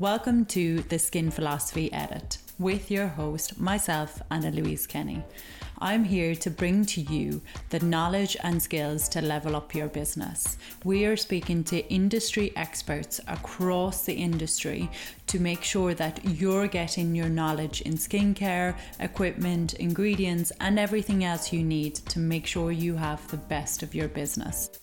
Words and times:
Welcome 0.00 0.46
to 0.46 0.80
the 0.80 0.98
Skin 0.98 1.30
Philosophy 1.30 1.92
Edit 1.92 2.38
with 2.58 2.90
your 2.90 3.06
host, 3.06 3.60
myself, 3.60 4.22
Anna 4.30 4.50
Louise 4.50 4.86
Kenny. 4.86 5.22
I'm 5.78 6.04
here 6.04 6.34
to 6.36 6.48
bring 6.48 6.86
to 6.86 7.02
you 7.02 7.42
the 7.68 7.80
knowledge 7.80 8.34
and 8.42 8.62
skills 8.62 9.10
to 9.10 9.20
level 9.20 9.54
up 9.54 9.74
your 9.74 9.88
business. 9.88 10.56
We 10.84 11.04
are 11.04 11.18
speaking 11.18 11.64
to 11.64 11.86
industry 11.92 12.50
experts 12.56 13.20
across 13.28 14.06
the 14.06 14.14
industry 14.14 14.88
to 15.26 15.38
make 15.38 15.62
sure 15.62 15.92
that 15.92 16.24
you're 16.24 16.66
getting 16.66 17.14
your 17.14 17.28
knowledge 17.28 17.82
in 17.82 17.98
skincare, 17.98 18.76
equipment, 19.00 19.74
ingredients, 19.74 20.50
and 20.60 20.78
everything 20.78 21.24
else 21.24 21.52
you 21.52 21.62
need 21.62 21.96
to 21.96 22.20
make 22.20 22.46
sure 22.46 22.72
you 22.72 22.96
have 22.96 23.30
the 23.30 23.36
best 23.36 23.82
of 23.82 23.94
your 23.94 24.08
business. 24.08 24.79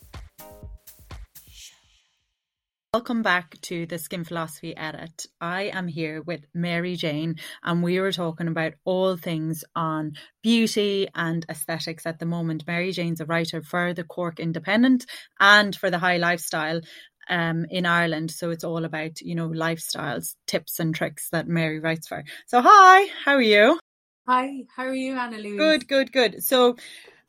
Welcome 2.98 3.22
back 3.22 3.62
to 3.62 3.86
the 3.86 4.00
Skin 4.00 4.24
Philosophy 4.24 4.76
Edit. 4.76 5.28
I 5.40 5.66
am 5.66 5.88
here 5.88 6.24
with 6.24 6.48
Mary 6.56 6.96
Jane, 6.96 7.36
and 7.62 7.84
we 7.84 8.00
were 8.00 8.12
talking 8.12 8.48
about 8.48 8.74
all 8.86 9.16
things 9.16 9.64
on 9.76 10.14
beauty 10.42 11.08
and 11.14 11.46
aesthetics 11.48 12.08
at 12.08 12.18
the 12.18 12.26
moment. 12.26 12.66
Mary 12.66 12.92
Jane's 12.92 13.22
a 13.22 13.26
writer 13.26 13.62
for 13.62 13.94
the 13.94 14.04
Cork 14.04 14.40
Independent 14.40 15.06
and 15.40 15.76
for 15.76 15.92
the 15.92 16.00
High 16.00 16.18
Lifestyle 16.18 16.82
um, 17.30 17.68
in 17.70 17.86
Ireland. 17.86 18.32
So 18.32 18.50
it's 18.50 18.64
all 18.64 18.84
about, 18.84 19.22
you 19.22 19.36
know, 19.36 19.50
lifestyles, 19.50 20.34
tips 20.48 20.80
and 20.80 20.96
tricks 20.96 21.30
that 21.30 21.48
Mary 21.48 21.80
writes 21.80 22.08
for. 22.08 22.24
So, 22.48 22.64
hi, 22.66 23.12
how 23.24 23.34
are 23.34 23.42
you? 23.44 23.80
Hi, 24.28 24.64
how 24.76 24.88
are 24.88 24.96
you, 24.96 25.16
Anna 25.16 25.38
Louise? 25.38 25.60
Good, 25.60 25.88
good, 25.88 26.12
good. 26.12 26.44
So, 26.44 26.78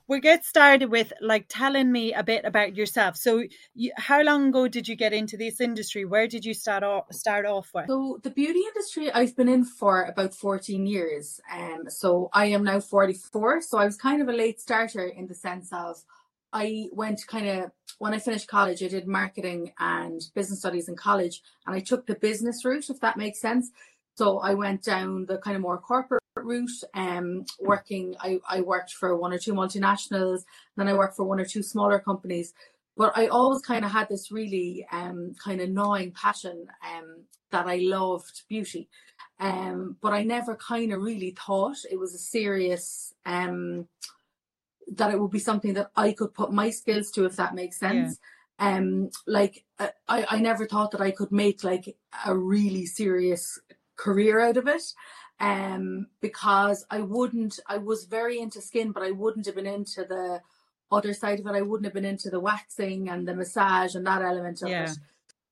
we'll 0.08 0.20
get 0.20 0.44
started 0.44 0.90
with 0.90 1.12
like 1.20 1.46
telling 1.48 1.92
me 1.92 2.14
a 2.14 2.22
bit 2.22 2.44
about 2.44 2.74
yourself. 2.74 3.16
So, 3.16 3.44
you, 3.74 3.92
how 3.96 4.22
long 4.22 4.48
ago 4.48 4.66
did 4.66 4.88
you 4.88 4.96
get 4.96 5.12
into 5.12 5.36
this 5.36 5.60
industry? 5.60 6.04
Where 6.04 6.26
did 6.26 6.44
you 6.44 6.54
start 6.54 6.82
off 6.82 7.04
start 7.12 7.46
off 7.46 7.70
with? 7.74 7.86
So, 7.86 8.18
the 8.22 8.30
beauty 8.30 8.60
industry 8.60 9.12
I've 9.12 9.36
been 9.36 9.48
in 9.48 9.64
for 9.64 10.04
about 10.04 10.34
14 10.34 10.86
years. 10.86 11.40
Um, 11.52 11.84
so 11.88 12.30
I 12.32 12.46
am 12.46 12.64
now 12.64 12.80
44. 12.80 13.62
So 13.62 13.78
I 13.78 13.84
was 13.84 13.96
kind 13.96 14.22
of 14.22 14.28
a 14.28 14.32
late 14.32 14.60
starter 14.60 15.06
in 15.06 15.26
the 15.26 15.34
sense 15.34 15.72
of 15.72 16.02
I 16.52 16.88
went 16.92 17.20
kind 17.26 17.48
of 17.48 17.70
when 17.98 18.14
I 18.14 18.18
finished 18.18 18.48
college, 18.48 18.82
I 18.82 18.88
did 18.88 19.08
marketing 19.08 19.72
and 19.78 20.20
business 20.34 20.60
studies 20.60 20.88
in 20.88 20.96
college, 20.96 21.42
and 21.66 21.74
I 21.74 21.80
took 21.80 22.06
the 22.06 22.14
business 22.14 22.64
route, 22.64 22.88
if 22.88 23.00
that 23.00 23.16
makes 23.16 23.40
sense. 23.40 23.70
So 24.14 24.38
I 24.38 24.54
went 24.54 24.82
down 24.82 25.26
the 25.26 25.38
kind 25.38 25.56
of 25.56 25.62
more 25.62 25.78
corporate 25.78 26.17
route, 26.44 26.70
um, 26.94 27.44
working, 27.60 28.14
I, 28.20 28.38
I 28.48 28.60
worked 28.60 28.92
for 28.92 29.16
one 29.16 29.32
or 29.32 29.38
two 29.38 29.54
multinationals, 29.54 30.44
then 30.76 30.88
I 30.88 30.94
worked 30.94 31.16
for 31.16 31.24
one 31.24 31.40
or 31.40 31.44
two 31.44 31.62
smaller 31.62 31.98
companies. 31.98 32.54
But 32.96 33.16
I 33.16 33.28
always 33.28 33.62
kind 33.62 33.84
of 33.84 33.92
had 33.92 34.08
this 34.08 34.32
really 34.32 34.86
um, 34.90 35.34
kind 35.42 35.60
of 35.60 35.70
gnawing 35.70 36.12
passion 36.12 36.66
um, 36.84 37.24
that 37.50 37.66
I 37.66 37.76
loved 37.76 38.42
beauty. 38.48 38.88
Um, 39.38 39.96
but 40.02 40.12
I 40.12 40.24
never 40.24 40.56
kind 40.56 40.92
of 40.92 41.00
really 41.00 41.30
thought 41.30 41.76
it 41.90 41.98
was 41.98 42.12
a 42.12 42.18
serious, 42.18 43.14
um, 43.24 43.86
that 44.94 45.12
it 45.12 45.20
would 45.20 45.30
be 45.30 45.38
something 45.38 45.74
that 45.74 45.90
I 45.94 46.12
could 46.12 46.34
put 46.34 46.52
my 46.52 46.70
skills 46.70 47.10
to, 47.12 47.24
if 47.24 47.36
that 47.36 47.54
makes 47.54 47.78
sense. 47.78 48.18
Yeah. 48.58 48.76
Um, 48.76 49.10
like 49.26 49.64
uh, 49.78 49.88
I, 50.08 50.26
I 50.30 50.40
never 50.40 50.66
thought 50.66 50.90
that 50.90 51.00
I 51.00 51.12
could 51.12 51.30
make 51.30 51.62
like 51.62 51.96
a 52.26 52.36
really 52.36 52.86
serious 52.86 53.60
career 53.94 54.40
out 54.40 54.56
of 54.56 54.66
it 54.66 54.82
um, 55.40 56.06
because 56.20 56.84
I 56.90 57.00
wouldn't, 57.00 57.60
I 57.66 57.78
was 57.78 58.04
very 58.04 58.40
into 58.40 58.60
skin, 58.60 58.92
but 58.92 59.02
I 59.02 59.10
wouldn't 59.10 59.46
have 59.46 59.54
been 59.54 59.66
into 59.66 60.04
the 60.04 60.40
other 60.90 61.14
side 61.14 61.40
of 61.40 61.46
it. 61.46 61.54
I 61.54 61.62
wouldn't 61.62 61.86
have 61.86 61.94
been 61.94 62.04
into 62.04 62.30
the 62.30 62.40
waxing 62.40 63.08
and 63.08 63.26
the 63.26 63.34
massage 63.34 63.94
and 63.94 64.06
that 64.06 64.22
element 64.22 64.62
of 64.62 64.68
yeah. 64.68 64.90
it. 64.90 64.98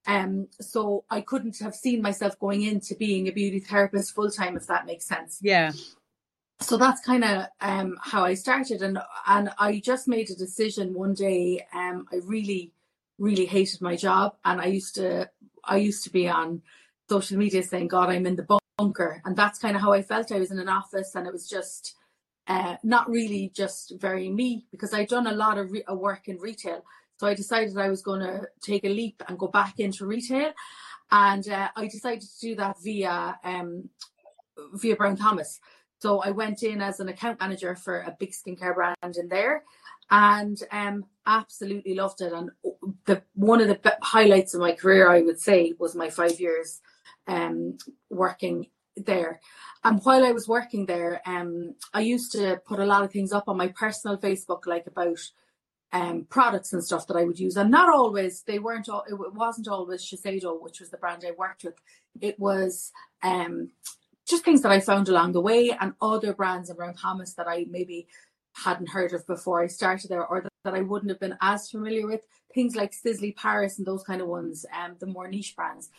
Um, 0.06 0.48
so 0.60 1.04
I 1.10 1.20
couldn't 1.20 1.58
have 1.58 1.74
seen 1.74 2.00
myself 2.00 2.38
going 2.38 2.62
into 2.62 2.94
being 2.94 3.28
a 3.28 3.32
beauty 3.32 3.58
therapist 3.58 4.14
full 4.14 4.30
time, 4.30 4.56
if 4.56 4.66
that 4.68 4.86
makes 4.86 5.04
sense. 5.04 5.38
Yeah. 5.42 5.72
So 6.60 6.76
that's 6.76 7.04
kind 7.04 7.24
of 7.24 7.46
um, 7.60 7.98
how 8.00 8.24
I 8.24 8.34
started, 8.34 8.80
and 8.80 8.98
and 9.26 9.50
I 9.58 9.78
just 9.78 10.08
made 10.08 10.30
a 10.30 10.34
decision 10.34 10.94
one 10.94 11.12
day. 11.12 11.66
Um, 11.74 12.06
I 12.10 12.20
really, 12.24 12.72
really 13.18 13.44
hated 13.44 13.82
my 13.82 13.94
job, 13.94 14.36
and 14.42 14.58
I 14.58 14.66
used 14.66 14.94
to, 14.94 15.28
I 15.64 15.76
used 15.76 16.04
to 16.04 16.10
be 16.10 16.28
on 16.28 16.62
social 17.10 17.36
media 17.36 17.62
saying, 17.62 17.88
"God, 17.88 18.08
I'm 18.08 18.24
in 18.24 18.36
the 18.36 18.42
bunker 18.76 19.22
and 19.24 19.36
that's 19.36 19.58
kind 19.58 19.74
of 19.74 19.82
how 19.82 19.92
i 19.92 20.02
felt. 20.02 20.32
I 20.32 20.38
was 20.38 20.50
in 20.50 20.58
an 20.58 20.68
office 20.68 21.14
and 21.14 21.26
it 21.26 21.32
was 21.32 21.48
just 21.48 21.94
uh, 22.46 22.76
not 22.84 23.10
really 23.10 23.50
just 23.54 23.94
very 23.98 24.30
me 24.30 24.66
because 24.70 24.94
i'd 24.94 25.08
done 25.08 25.26
a 25.26 25.32
lot 25.32 25.58
of 25.58 25.72
re- 25.72 25.84
work 25.88 26.28
in 26.28 26.38
retail. 26.38 26.84
So 27.18 27.26
i 27.26 27.34
decided 27.34 27.76
i 27.78 27.88
was 27.88 28.02
going 28.02 28.20
to 28.20 28.42
take 28.60 28.84
a 28.84 28.88
leap 28.88 29.22
and 29.28 29.38
go 29.38 29.48
back 29.48 29.80
into 29.80 30.06
retail 30.06 30.52
and 31.10 31.48
uh, 31.48 31.68
i 31.76 31.86
decided 31.86 32.22
to 32.22 32.40
do 32.40 32.54
that 32.56 32.76
via 32.82 33.38
um, 33.44 33.88
via 34.74 34.96
brown 34.96 35.16
thomas. 35.16 35.60
So 36.00 36.20
i 36.20 36.30
went 36.30 36.62
in 36.62 36.82
as 36.82 37.00
an 37.00 37.08
account 37.08 37.40
manager 37.40 37.74
for 37.74 38.00
a 38.00 38.16
big 38.18 38.32
skincare 38.32 38.74
brand 38.74 39.16
in 39.16 39.28
there 39.28 39.64
and 40.08 40.56
um, 40.70 41.04
absolutely 41.26 41.94
loved 41.94 42.20
it. 42.20 42.32
And 42.32 42.50
the 43.06 43.22
one 43.34 43.60
of 43.60 43.68
the 43.68 43.98
highlights 44.02 44.52
of 44.54 44.60
my 44.60 44.72
career 44.72 45.08
i 45.10 45.22
would 45.22 45.40
say 45.40 45.72
was 45.78 45.94
my 45.94 46.10
five 46.10 46.38
years 46.38 46.82
um, 47.26 47.78
working 48.10 48.66
there. 48.96 49.40
And 49.84 50.00
while 50.02 50.24
I 50.24 50.32
was 50.32 50.48
working 50.48 50.86
there, 50.86 51.20
um, 51.26 51.74
I 51.92 52.00
used 52.00 52.32
to 52.32 52.60
put 52.66 52.80
a 52.80 52.86
lot 52.86 53.04
of 53.04 53.12
things 53.12 53.32
up 53.32 53.48
on 53.48 53.56
my 53.56 53.68
personal 53.68 54.16
Facebook, 54.16 54.66
like 54.66 54.86
about 54.86 55.18
um, 55.92 56.26
products 56.28 56.72
and 56.72 56.82
stuff 56.82 57.06
that 57.06 57.16
I 57.16 57.24
would 57.24 57.38
use. 57.38 57.56
And 57.56 57.70
not 57.70 57.92
always, 57.92 58.42
they 58.42 58.58
weren't, 58.58 58.88
all, 58.88 59.04
it 59.08 59.14
wasn't 59.34 59.68
always 59.68 60.02
Shiseido, 60.04 60.60
which 60.60 60.80
was 60.80 60.90
the 60.90 60.96
brand 60.96 61.24
I 61.26 61.32
worked 61.36 61.64
with. 61.64 61.74
It 62.20 62.38
was 62.38 62.92
um, 63.22 63.70
just 64.28 64.44
things 64.44 64.62
that 64.62 64.72
I 64.72 64.80
found 64.80 65.08
along 65.08 65.32
the 65.32 65.40
way 65.40 65.76
and 65.78 65.94
other 66.00 66.34
brands 66.34 66.70
around 66.70 66.96
Thomas 66.96 67.34
that 67.34 67.46
I 67.48 67.66
maybe 67.70 68.08
hadn't 68.64 68.88
heard 68.88 69.12
of 69.12 69.26
before 69.26 69.62
I 69.62 69.66
started 69.66 70.10
there 70.10 70.26
or 70.26 70.40
that, 70.40 70.52
that 70.64 70.74
I 70.74 70.80
wouldn't 70.80 71.10
have 71.10 71.20
been 71.20 71.36
as 71.40 71.70
familiar 71.70 72.06
with. 72.06 72.22
Things 72.54 72.74
like 72.74 72.92
Sisley 72.92 73.32
Paris 73.32 73.78
and 73.78 73.86
those 73.86 74.02
kind 74.02 74.22
of 74.22 74.28
ones, 74.28 74.64
um, 74.76 74.96
the 74.98 75.06
more 75.06 75.28
niche 75.28 75.54
brands. 75.54 75.90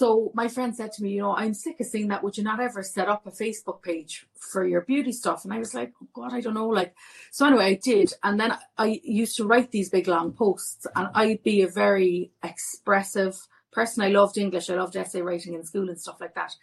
So 0.00 0.32
my 0.32 0.48
friend 0.48 0.74
said 0.74 0.92
to 0.92 1.02
me, 1.02 1.10
you 1.10 1.20
know, 1.20 1.36
I'm 1.36 1.52
sick 1.52 1.78
of 1.78 1.84
seeing 1.84 2.08
that. 2.08 2.24
Would 2.24 2.38
you 2.38 2.42
not 2.42 2.58
ever 2.58 2.82
set 2.82 3.10
up 3.10 3.26
a 3.26 3.30
Facebook 3.30 3.82
page 3.82 4.26
for 4.34 4.66
your 4.66 4.80
beauty 4.80 5.12
stuff? 5.12 5.44
And 5.44 5.52
I 5.52 5.58
was 5.58 5.74
like, 5.74 5.92
oh 6.02 6.08
God, 6.14 6.32
I 6.32 6.40
don't 6.40 6.54
know. 6.54 6.68
Like, 6.68 6.94
so 7.30 7.44
anyway, 7.46 7.66
I 7.66 7.74
did. 7.74 8.14
And 8.22 8.40
then 8.40 8.56
I 8.78 8.98
used 9.04 9.36
to 9.36 9.44
write 9.44 9.72
these 9.72 9.90
big 9.90 10.08
long 10.08 10.32
posts 10.32 10.86
and 10.96 11.08
I'd 11.14 11.42
be 11.42 11.60
a 11.60 11.68
very 11.68 12.32
expressive 12.42 13.46
person. 13.72 14.02
I 14.02 14.08
loved 14.08 14.38
English. 14.38 14.70
I 14.70 14.76
loved 14.76 14.96
essay 14.96 15.20
writing 15.20 15.52
in 15.52 15.64
school 15.64 15.90
and 15.90 16.00
stuff 16.00 16.18
like 16.18 16.34
that. 16.34 16.54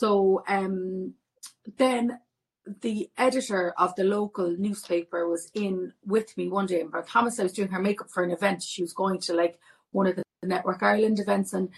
So 0.00 0.42
um, 0.48 1.14
then 1.78 2.18
the 2.80 3.08
editor 3.16 3.72
of 3.78 3.94
the 3.94 4.02
local 4.02 4.52
newspaper 4.58 5.28
was 5.28 5.48
in 5.54 5.92
with 6.04 6.36
me 6.36 6.48
one 6.48 6.66
day 6.66 6.80
in 6.80 6.90
Thomas. 7.06 7.38
I 7.38 7.44
was 7.44 7.52
doing 7.52 7.68
her 7.68 7.80
makeup 7.80 8.10
for 8.10 8.24
an 8.24 8.32
event. 8.32 8.64
She 8.64 8.82
was 8.82 8.92
going 8.92 9.20
to 9.20 9.32
like 9.32 9.60
one 9.92 10.08
of 10.08 10.16
the 10.16 10.24
Network 10.42 10.82
Ireland 10.82 11.20
events 11.20 11.52
and 11.52 11.68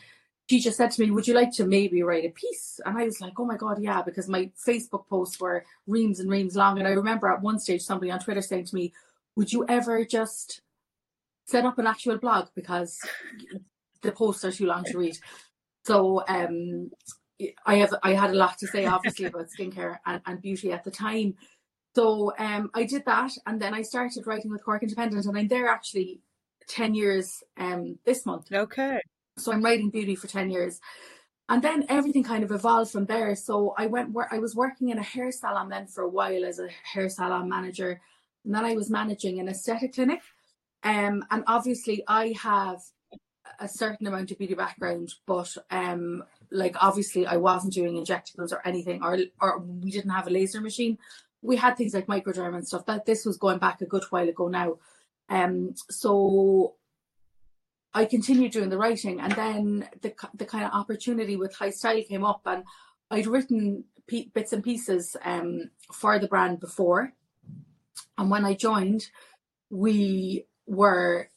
she 0.48 0.60
just 0.60 0.76
said 0.76 0.90
to 0.92 1.02
me, 1.02 1.10
Would 1.10 1.26
you 1.26 1.34
like 1.34 1.52
to 1.52 1.66
maybe 1.66 2.02
write 2.02 2.24
a 2.24 2.30
piece? 2.30 2.80
And 2.84 2.96
I 2.96 3.04
was 3.04 3.20
like, 3.20 3.34
Oh 3.38 3.44
my 3.44 3.56
God, 3.56 3.80
yeah, 3.80 4.02
because 4.02 4.28
my 4.28 4.50
Facebook 4.66 5.08
posts 5.08 5.40
were 5.40 5.64
reams 5.86 6.20
and 6.20 6.30
reams 6.30 6.56
long. 6.56 6.78
And 6.78 6.86
I 6.86 6.92
remember 6.92 7.28
at 7.28 7.42
one 7.42 7.58
stage 7.58 7.82
somebody 7.82 8.10
on 8.10 8.20
Twitter 8.20 8.42
saying 8.42 8.66
to 8.66 8.74
me, 8.74 8.92
Would 9.36 9.52
you 9.52 9.66
ever 9.68 10.04
just 10.04 10.62
set 11.46 11.64
up 11.64 11.78
an 11.78 11.86
actual 11.86 12.18
blog? 12.18 12.48
Because 12.54 12.98
the 14.02 14.12
posts 14.12 14.44
are 14.44 14.52
too 14.52 14.66
long 14.66 14.84
to 14.84 14.98
read. 14.98 15.16
So 15.84 16.24
um, 16.28 16.90
I 17.64 17.76
have 17.76 17.94
I 18.02 18.14
had 18.14 18.30
a 18.30 18.34
lot 18.34 18.58
to 18.58 18.66
say 18.66 18.86
obviously 18.86 19.24
about 19.26 19.48
skincare 19.48 19.98
and, 20.06 20.20
and 20.26 20.40
beauty 20.40 20.72
at 20.72 20.84
the 20.84 20.90
time. 20.90 21.34
So 21.94 22.32
um, 22.38 22.70
I 22.74 22.84
did 22.84 23.04
that 23.06 23.32
and 23.46 23.60
then 23.60 23.72
I 23.72 23.82
started 23.82 24.26
writing 24.26 24.50
with 24.50 24.64
Cork 24.64 24.82
Independent 24.82 25.24
and 25.24 25.36
I'm 25.36 25.48
there 25.48 25.68
actually 25.68 26.20
10 26.68 26.94
years 26.94 27.42
um, 27.56 27.98
this 28.04 28.26
month. 28.26 28.52
Okay. 28.52 29.00
So 29.38 29.52
I'm 29.52 29.62
writing 29.62 29.90
beauty 29.90 30.14
for 30.14 30.26
10 30.26 30.50
years. 30.50 30.80
And 31.48 31.62
then 31.62 31.84
everything 31.88 32.24
kind 32.24 32.42
of 32.42 32.50
evolved 32.50 32.90
from 32.90 33.06
there. 33.06 33.36
So 33.36 33.74
I 33.78 33.86
went 33.86 34.12
where 34.12 34.28
I 34.32 34.38
was 34.38 34.56
working 34.56 34.88
in 34.88 34.98
a 34.98 35.02
hair 35.02 35.30
salon 35.30 35.68
then 35.68 35.86
for 35.86 36.02
a 36.02 36.08
while 36.08 36.44
as 36.44 36.58
a 36.58 36.68
hair 36.92 37.08
salon 37.08 37.48
manager. 37.48 38.00
And 38.44 38.54
then 38.54 38.64
I 38.64 38.74
was 38.74 38.90
managing 38.90 39.38
an 39.38 39.48
aesthetic 39.48 39.94
clinic. 39.94 40.22
Um, 40.82 41.24
and 41.30 41.44
obviously 41.46 42.02
I 42.08 42.34
have 42.42 42.80
a 43.60 43.68
certain 43.68 44.06
amount 44.06 44.30
of 44.30 44.38
beauty 44.38 44.54
background, 44.54 45.14
but 45.26 45.56
um, 45.70 46.24
like 46.50 46.76
obviously 46.80 47.26
I 47.26 47.36
wasn't 47.36 47.74
doing 47.74 47.94
injectables 47.94 48.52
or 48.52 48.66
anything, 48.66 49.02
or 49.02 49.18
or 49.40 49.58
we 49.58 49.90
didn't 49.90 50.10
have 50.10 50.26
a 50.26 50.30
laser 50.30 50.60
machine. 50.60 50.98
We 51.42 51.56
had 51.56 51.76
things 51.76 51.94
like 51.94 52.06
microderm 52.06 52.54
and 52.54 52.66
stuff. 52.66 52.86
That 52.86 53.06
this 53.06 53.24
was 53.24 53.36
going 53.36 53.58
back 53.58 53.80
a 53.80 53.86
good 53.86 54.04
while 54.10 54.28
ago 54.28 54.48
now. 54.48 54.78
Um, 55.28 55.74
so 55.90 56.74
I 57.96 58.04
continued 58.04 58.52
doing 58.52 58.68
the 58.68 58.76
writing, 58.76 59.20
and 59.20 59.32
then 59.32 59.88
the 60.02 60.12
the 60.34 60.44
kind 60.44 60.66
of 60.66 60.72
opportunity 60.72 61.34
with 61.34 61.56
Hi 61.56 61.70
Style 61.70 62.02
came 62.06 62.26
up, 62.26 62.42
and 62.44 62.62
I'd 63.10 63.26
written 63.26 63.84
p- 64.06 64.30
bits 64.34 64.52
and 64.52 64.62
pieces 64.62 65.16
um, 65.24 65.70
for 65.90 66.18
the 66.18 66.28
brand 66.28 66.60
before, 66.60 67.14
and 68.18 68.30
when 68.30 68.44
I 68.44 68.52
joined, 68.52 69.06
we 69.70 70.44
were 70.66 71.30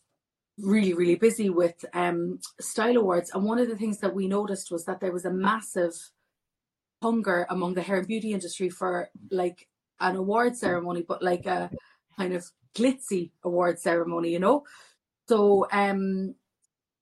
really, 0.57 0.93
really 0.93 1.15
busy 1.15 1.49
with 1.49 1.85
um, 1.93 2.39
style 2.59 2.97
awards. 2.97 3.31
And 3.33 3.45
one 3.45 3.59
of 3.59 3.69
the 3.69 3.77
things 3.77 3.99
that 3.99 4.13
we 4.13 4.27
noticed 4.27 4.69
was 4.69 4.83
that 4.83 4.99
there 4.99 5.13
was 5.13 5.23
a 5.23 5.31
massive 5.31 6.11
hunger 7.01 7.47
among 7.49 7.75
the 7.75 7.83
hair 7.83 7.99
and 7.99 8.07
beauty 8.07 8.33
industry 8.33 8.69
for 8.69 9.11
like 9.31 9.69
an 10.01 10.17
award 10.17 10.57
ceremony, 10.57 11.05
but 11.07 11.23
like 11.23 11.45
a 11.45 11.71
kind 12.17 12.33
of 12.33 12.43
glitzy 12.75 13.31
award 13.45 13.79
ceremony, 13.79 14.31
you 14.31 14.39
know? 14.39 14.63
So 15.29 15.65
um 15.71 16.35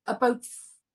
about 0.07 0.44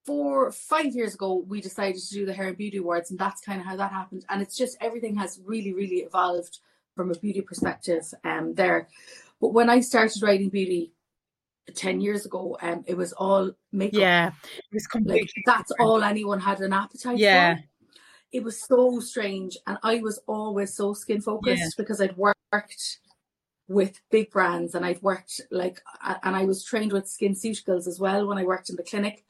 four 0.05 0.51
five 0.51 0.95
years 0.95 1.15
ago 1.15 1.45
we 1.47 1.61
decided 1.61 2.01
to 2.01 2.15
do 2.15 2.27
the 2.27 2.33
hair 2.33 2.49
and 2.49 2.57
beauty 2.57 2.79
awards 2.79 3.11
and 3.11 3.21
that's 3.21 3.41
kind 3.41 3.61
of 3.61 3.67
how 3.67 3.77
that 3.77 3.93
happened. 3.93 4.25
And 4.29 4.43
it's 4.43 4.57
just 4.57 4.77
everything 4.81 5.17
has 5.17 5.41
really, 5.45 5.73
really 5.73 5.99
evolved 5.99 6.59
from 6.97 7.11
a 7.11 7.19
beauty 7.19 7.41
perspective 7.41 8.03
um 8.25 8.55
there. 8.55 8.89
But 9.41 9.53
when 9.53 9.71
I 9.71 9.81
started 9.81 10.23
writing 10.23 10.49
beauty 10.49 10.93
10 11.75 12.01
years 12.01 12.27
ago 12.27 12.57
um 12.61 12.85
it 12.87 12.97
was 12.97 13.13
all 13.13 13.51
makeup 13.71 14.01
yeah 14.01 14.33
it 14.57 14.75
was 14.75 14.87
completely 14.87 15.31
like, 15.37 15.45
that's 15.47 15.71
all 15.79 16.03
anyone 16.03 16.41
had 16.41 16.61
an 16.61 16.73
appetite 16.73 17.19
yeah 17.19 17.55
for. 17.55 17.63
it 18.33 18.43
was 18.43 18.61
so 18.61 18.99
strange 18.99 19.57
and 19.67 19.79
i 19.83 20.01
was 20.01 20.21
always 20.27 20.75
so 20.75 20.93
skin 20.93 21.21
focused 21.21 21.63
yeah. 21.63 21.69
because 21.77 22.01
i'd 22.01 22.17
worked 22.17 22.99
with 23.69 24.01
big 24.11 24.31
brands 24.31 24.75
and 24.75 24.85
i'd 24.85 25.03
worked 25.03 25.41
like 25.51 25.81
and 26.23 26.37
i 26.37 26.45
was 26.45 26.65
trained 26.65 26.93
with 26.93 27.09
skin 27.09 27.33
SkinCeuticals 27.35 27.87
as 27.87 27.99
well 27.99 28.27
when 28.27 28.39
i 28.39 28.45
worked 28.45 28.71
in 28.71 28.77
the 28.77 28.83
clinic 28.83 29.25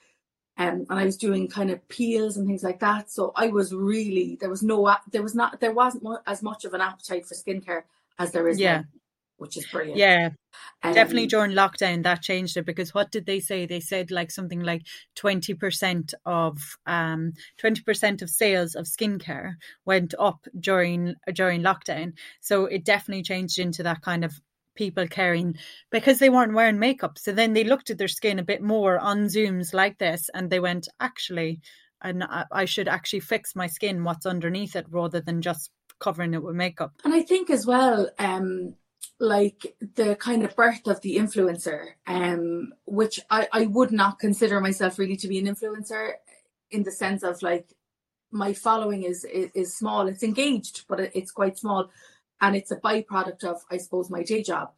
um, 0.58 0.86
and 0.88 0.98
i 0.98 1.04
was 1.04 1.16
doing 1.16 1.48
kind 1.48 1.70
of 1.70 1.86
peels 1.88 2.36
and 2.36 2.46
things 2.46 2.62
like 2.62 2.80
that 2.80 3.10
so 3.10 3.32
i 3.36 3.48
was 3.48 3.74
really 3.74 4.36
there 4.40 4.50
was 4.50 4.62
no 4.62 4.94
there 5.10 5.22
was 5.22 5.34
not 5.34 5.60
there 5.60 5.72
wasn't 5.72 6.04
as 6.26 6.42
much 6.42 6.64
of 6.64 6.74
an 6.74 6.80
appetite 6.80 7.26
for 7.26 7.34
skincare 7.34 7.82
as 8.18 8.32
there 8.32 8.48
is 8.48 8.58
yeah. 8.58 8.78
now 8.78 8.84
which 9.36 9.56
is 9.56 9.66
brilliant. 9.66 9.98
Yeah. 9.98 10.30
Um, 10.82 10.94
Definitely 10.94 11.26
during 11.26 11.52
lockdown 11.52 12.02
that 12.04 12.22
changed 12.22 12.56
it 12.56 12.66
because 12.66 12.94
what 12.94 13.10
did 13.10 13.26
they 13.26 13.40
say? 13.40 13.66
They 13.66 13.80
said 13.80 14.10
like 14.10 14.30
something 14.30 14.60
like 14.60 14.82
20% 15.16 16.14
of 16.24 16.58
um 16.86 17.32
20% 17.60 18.22
of 18.22 18.30
sales 18.30 18.74
of 18.74 18.86
skincare 18.86 19.54
went 19.84 20.14
up 20.18 20.46
during 20.58 21.14
during 21.32 21.62
lockdown. 21.62 22.12
So 22.40 22.66
it 22.66 22.84
definitely 22.84 23.22
changed 23.24 23.58
into 23.58 23.82
that 23.82 24.02
kind 24.02 24.24
of 24.24 24.40
people 24.74 25.06
caring 25.06 25.56
because 25.90 26.18
they 26.18 26.30
weren't 26.30 26.54
wearing 26.54 26.78
makeup. 26.78 27.18
So 27.18 27.32
then 27.32 27.52
they 27.52 27.64
looked 27.64 27.90
at 27.90 27.98
their 27.98 28.08
skin 28.08 28.38
a 28.38 28.44
bit 28.44 28.62
more 28.62 28.98
on 28.98 29.26
zooms 29.26 29.74
like 29.74 29.98
this 29.98 30.30
and 30.32 30.50
they 30.50 30.60
went 30.60 30.88
actually 31.00 31.60
and 32.04 32.24
I 32.50 32.64
should 32.64 32.88
actually 32.88 33.20
fix 33.20 33.54
my 33.54 33.68
skin 33.68 34.02
what's 34.02 34.26
underneath 34.26 34.74
it 34.74 34.86
rather 34.90 35.20
than 35.20 35.40
just 35.40 35.70
covering 36.00 36.34
it 36.34 36.42
with 36.42 36.56
makeup. 36.56 36.92
And 37.04 37.14
I 37.14 37.22
think 37.22 37.48
as 37.48 37.64
well 37.64 38.10
um 38.18 38.74
like 39.22 39.76
the 39.94 40.16
kind 40.16 40.44
of 40.44 40.56
birth 40.56 40.88
of 40.88 41.00
the 41.00 41.16
influencer, 41.16 41.90
um, 42.08 42.72
which 42.86 43.20
I, 43.30 43.46
I 43.52 43.66
would 43.66 43.92
not 43.92 44.18
consider 44.18 44.60
myself 44.60 44.98
really 44.98 45.16
to 45.18 45.28
be 45.28 45.38
an 45.38 45.46
influencer 45.46 46.14
in 46.72 46.82
the 46.82 46.90
sense 46.90 47.22
of 47.22 47.40
like 47.40 47.68
my 48.32 48.52
following 48.52 49.04
is 49.04 49.24
is, 49.24 49.50
is 49.54 49.76
small. 49.76 50.08
It's 50.08 50.24
engaged, 50.24 50.86
but 50.88 50.98
it's 51.14 51.30
quite 51.30 51.56
small, 51.56 51.88
and 52.40 52.56
it's 52.56 52.72
a 52.72 52.76
byproduct 52.76 53.44
of 53.44 53.62
I 53.70 53.76
suppose 53.76 54.10
my 54.10 54.24
day 54.24 54.42
job. 54.42 54.72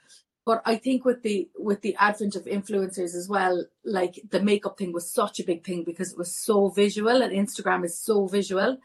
But 0.44 0.60
I 0.66 0.76
think 0.76 1.06
with 1.06 1.22
the 1.22 1.48
with 1.58 1.80
the 1.80 1.96
advent 1.98 2.36
of 2.36 2.44
influencers 2.44 3.14
as 3.14 3.26
well, 3.30 3.64
like 3.82 4.20
the 4.28 4.42
makeup 4.42 4.76
thing 4.76 4.92
was 4.92 5.10
such 5.10 5.40
a 5.40 5.44
big 5.44 5.64
thing 5.64 5.84
because 5.84 6.12
it 6.12 6.18
was 6.18 6.36
so 6.36 6.68
visual, 6.68 7.22
and 7.22 7.32
Instagram 7.32 7.82
is 7.82 7.98
so 7.98 8.26
visual. 8.26 8.76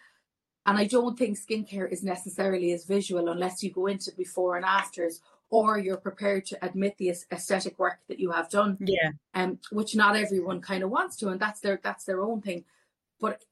And 0.66 0.78
I 0.78 0.86
don't 0.86 1.18
think 1.18 1.38
skincare 1.38 1.92
is 1.92 2.04
necessarily 2.04 2.72
as 2.72 2.86
visual 2.86 3.28
unless 3.28 3.62
you 3.62 3.72
go 3.72 3.88
into 3.88 4.12
before 4.16 4.56
and 4.56 4.64
afters 4.64 5.20
or 5.50 5.78
you're 5.80 5.98
prepared 5.98 6.46
to 6.46 6.66
admit 6.66 6.98
the 6.98 7.10
aesthetic 7.32 7.80
work 7.80 8.00
that 8.08 8.20
you 8.20 8.32
have 8.32 8.50
done. 8.50 8.78
Yeah. 8.80 9.12
Um, 9.34 9.60
which 9.72 9.96
not 9.96 10.16
everyone 10.16 10.62
kind 10.62 10.84
of 10.84 10.90
wants 10.90 11.16
to, 11.18 11.30
and 11.30 11.40
that's 11.40 11.60
their 11.60 11.80
that's 11.84 12.06
their 12.06 12.22
own 12.22 12.42
thing. 12.42 12.66
But 13.20 13.44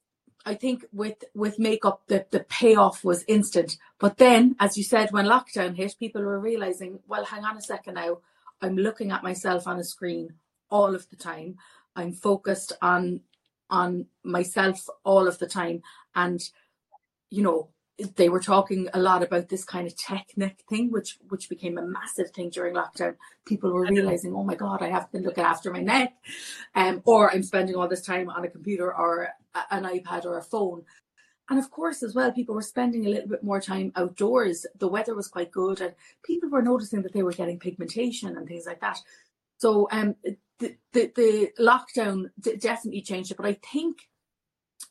I 0.46 0.54
think 0.54 0.86
with 0.94 1.24
with 1.34 1.60
makeup, 1.60 2.04
the 2.08 2.26
the 2.30 2.42
payoff 2.42 3.04
was 3.04 3.26
instant. 3.28 3.78
But 4.00 4.18
then, 4.18 4.56
as 4.60 4.78
you 4.78 4.84
said, 4.84 5.12
when 5.12 5.26
lockdown 5.26 5.76
hit, 5.76 5.96
people 6.00 6.22
were 6.22 6.40
realizing, 6.40 7.00
well, 7.08 7.26
hang 7.26 7.44
on 7.44 7.58
a 7.58 7.62
second 7.62 7.96
now. 7.96 8.20
I'm 8.62 8.76
looking 8.76 9.12
at 9.12 9.24
myself 9.24 9.68
on 9.68 9.80
a 9.80 9.84
screen 9.84 10.36
all 10.70 10.96
of 10.96 11.10
the 11.10 11.16
time. 11.16 11.58
I'm 11.96 12.14
focused 12.14 12.74
on 12.82 13.22
on 13.70 14.06
myself 14.24 14.88
all 15.04 15.28
of 15.28 15.40
the 15.40 15.48
time, 15.48 15.82
and 16.16 16.42
you 17.30 17.44
know 17.44 17.70
they 18.16 18.30
were 18.30 18.40
talking 18.40 18.88
a 18.94 19.00
lot 19.00 19.24
about 19.24 19.50
this 19.50 19.64
kind 19.64 19.88
of 19.88 19.96
tech 19.96 20.28
neck 20.36 20.60
thing, 20.70 20.92
which 20.92 21.18
which 21.30 21.50
became 21.50 21.78
a 21.78 21.82
massive 21.82 22.32
thing 22.32 22.50
during 22.50 22.76
lockdown. 22.76 23.16
People 23.46 23.72
were 23.72 23.88
realizing, 23.88 24.36
oh 24.36 24.44
my 24.44 24.56
god, 24.56 24.84
I 24.84 24.90
have 24.90 25.12
been 25.12 25.24
looking 25.24 25.44
after 25.44 25.72
my 25.72 25.82
neck, 25.82 26.14
um, 26.76 27.02
or 27.06 27.32
I'm 27.32 27.44
spending 27.44 27.76
all 27.76 27.88
this 27.88 28.06
time 28.06 28.30
on 28.30 28.46
a 28.46 28.50
computer 28.50 28.94
or 28.94 29.30
a, 29.56 29.60
an 29.72 29.84
iPad 29.84 30.26
or 30.26 30.38
a 30.38 30.44
phone. 30.44 30.84
And 31.50 31.58
of 31.58 31.72
course, 31.72 32.04
as 32.04 32.14
well, 32.14 32.32
people 32.32 32.56
were 32.56 32.62
spending 32.62 33.06
a 33.06 33.10
little 33.10 33.30
bit 33.30 33.44
more 33.44 33.62
time 33.62 33.94
outdoors. 33.96 34.66
The 34.78 34.90
weather 34.90 35.16
was 35.16 35.30
quite 35.30 35.52
good, 35.52 35.82
and 35.82 35.94
people 36.24 36.50
were 36.50 36.62
noticing 36.62 37.02
that 37.02 37.14
they 37.14 37.24
were 37.24 37.32
getting 37.32 37.58
pigmentation 37.58 38.38
and 38.38 38.48
things 38.48 38.66
like 38.66 38.82
that. 38.82 39.00
So, 39.58 39.88
um, 39.92 40.16
the 40.60 40.76
the, 40.94 41.12
the 41.16 41.52
lockdown 41.60 42.30
definitely 42.40 43.02
changed 43.02 43.32
it. 43.32 43.38
But 43.38 43.48
I 43.48 43.54
think, 43.54 43.98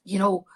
you 0.05 0.19
know, 0.19 0.47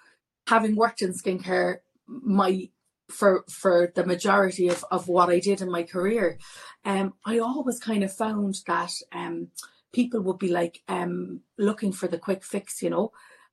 having 0.47 0.75
worked 0.75 1.03
in 1.03 1.13
skincare 1.13 1.79
my 2.11 2.69
for 3.09 3.45
for 3.49 3.93
the 3.95 4.07
majority 4.07 4.69
of, 4.69 4.85
of 4.91 5.09
what 5.09 5.31
I 5.31 5.41
did 5.41 5.61
in 5.61 5.71
my 5.71 5.83
career, 5.83 6.39
um, 6.85 7.15
I 7.25 7.39
always 7.39 7.79
kind 7.79 8.05
of 8.05 8.13
found 8.13 8.57
that 8.67 8.93
um, 9.13 9.49
people 9.93 10.21
would 10.23 10.39
be 10.39 10.49
like 10.49 10.83
um, 10.89 11.41
looking 11.59 11.93
for 11.93 12.09
the 12.09 12.19
quick 12.19 12.45
fix, 12.45 12.83
you 12.83 12.91
know, 12.91 13.13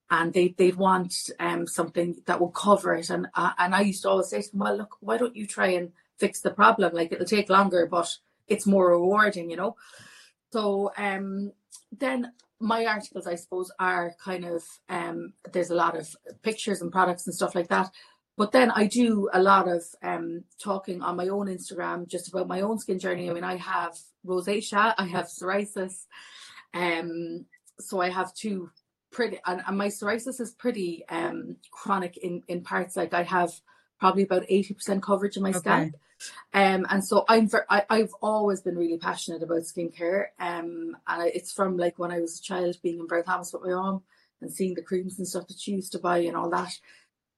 and 0.09 0.33
they 0.33 0.56
they'd 0.57 0.75
want 0.75 1.13
um, 1.39 1.68
something 1.68 2.18
that 2.25 2.39
will 2.39 2.51
cover 2.51 2.94
it. 2.94 3.09
And 3.09 3.27
uh, 3.33 3.51
and 3.57 3.75
I 3.75 3.81
used 3.81 4.04
to 4.04 4.09
always 4.09 4.30
say 4.30 4.42
to 4.42 4.51
them, 4.51 4.62
well, 4.62 4.77
look, 4.77 4.98
why 5.00 5.18
don't 5.18 5.36
you 5.36 5.48
try 5.48 5.68
and 5.68 5.92
fix 6.18 6.42
the 6.42 6.51
problem? 6.51 6.94
Like 6.94 7.12
it'll 7.12 7.25
take 7.25 7.50
longer, 7.50 7.88
but 7.89 8.15
it's 8.48 8.65
more 8.65 8.92
rewarding, 8.92 9.50
you 9.50 9.57
know. 9.57 9.75
So 10.51 10.92
um, 10.98 11.51
then 11.92 12.31
my 12.60 12.86
articles, 12.86 13.27
I 13.27 13.36
suppose, 13.36 13.71
are 13.80 14.15
kind 14.24 14.45
of 14.45 14.63
um, 14.89 15.33
there's 15.51 15.69
a 15.69 15.75
lot 15.75 15.98
of 15.98 16.15
pictures 16.42 16.81
and 16.81 16.92
products 16.92 17.27
and 17.27 17.36
stuff 17.36 17.56
like 17.56 17.68
that. 17.68 17.92
But 18.38 18.51
then 18.51 18.69
I 18.69 18.86
do 18.86 19.30
a 19.34 19.42
lot 19.42 19.68
of 19.68 19.84
um, 20.04 20.44
talking 20.63 21.01
on 21.01 21.18
my 21.18 21.28
own 21.28 21.48
Instagram 21.48 22.07
just 22.07 22.30
about 22.30 22.48
my 22.48 22.62
own 22.62 22.78
skin 22.78 23.00
journey. 23.00 23.30
I 23.30 23.34
mean, 23.34 23.44
I 23.44 23.57
have 23.57 23.98
rosacea, 24.25 24.94
I 24.98 25.06
have 25.07 25.25
psoriasis, 25.25 26.06
um, 26.74 27.45
so 27.80 28.00
I 28.00 28.10
have 28.10 28.34
two 28.36 28.69
pretty, 29.12 29.39
and, 29.45 29.63
and 29.66 29.78
my 29.78 29.88
psoriasis 29.88 30.39
is 30.39 30.51
pretty 30.51 31.04
um, 31.10 31.57
chronic 31.72 32.18
in 32.18 32.44
in 32.48 32.62
parts. 32.62 32.96
Like 32.96 33.13
I 33.13 33.24
have 33.24 33.51
probably 34.00 34.24
about 34.24 34.46
eighty 34.50 34.74
percent 34.74 35.01
coverage 35.01 35.36
in 35.36 35.44
my 35.44 35.50
okay. 35.50 35.60
scalp. 35.60 35.94
Um, 36.53 36.86
and 36.89 37.03
so 37.03 37.25
I'm 37.27 37.48
ver- 37.48 37.65
I, 37.70 37.86
I've 37.89 38.13
always 38.22 38.62
been 38.62 38.77
really 38.77 38.98
passionate 38.98 39.44
about 39.44 39.62
skincare. 39.62 40.27
Um, 40.39 40.98
and 41.08 41.22
I, 41.24 41.27
it's 41.27 41.53
from 41.53 41.77
like 41.77 41.98
when 42.00 42.12
I 42.12 42.20
was 42.20 42.39
a 42.39 42.44
child 42.44 42.77
being 42.82 43.00
in 43.00 43.08
Breathampton 43.08 43.60
with 43.60 43.70
my 43.70 43.75
mom 43.75 44.03
and 44.41 44.51
seeing 44.51 44.74
the 44.74 44.82
creams 44.82 45.17
and 45.17 45.27
stuff 45.27 45.48
that 45.48 45.60
she 45.60 45.72
used 45.72 45.91
to 45.94 46.00
buy 46.00 46.20
and 46.20 46.36
all 46.36 46.50
that. 46.50 46.74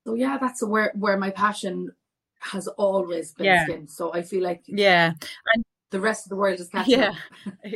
So 0.10 0.16
yeah, 0.16 0.40
that's 0.40 0.64
where 0.64 0.92
where 0.96 1.18
my 1.18 1.30
passion 1.30 1.92
has 2.40 2.68
always 2.68 3.34
been 3.34 3.46
yeah. 3.46 3.64
skin. 3.66 3.88
So 3.88 4.12
I 4.12 4.24
feel 4.24 4.44
like 4.44 4.64
yeah, 4.66 5.14
and 5.54 5.64
the 5.92 6.00
rest 6.00 6.26
of 6.26 6.30
the 6.32 6.36
world 6.36 6.60
is 6.60 6.68
catching 6.74 7.00
yeah. 7.00 7.14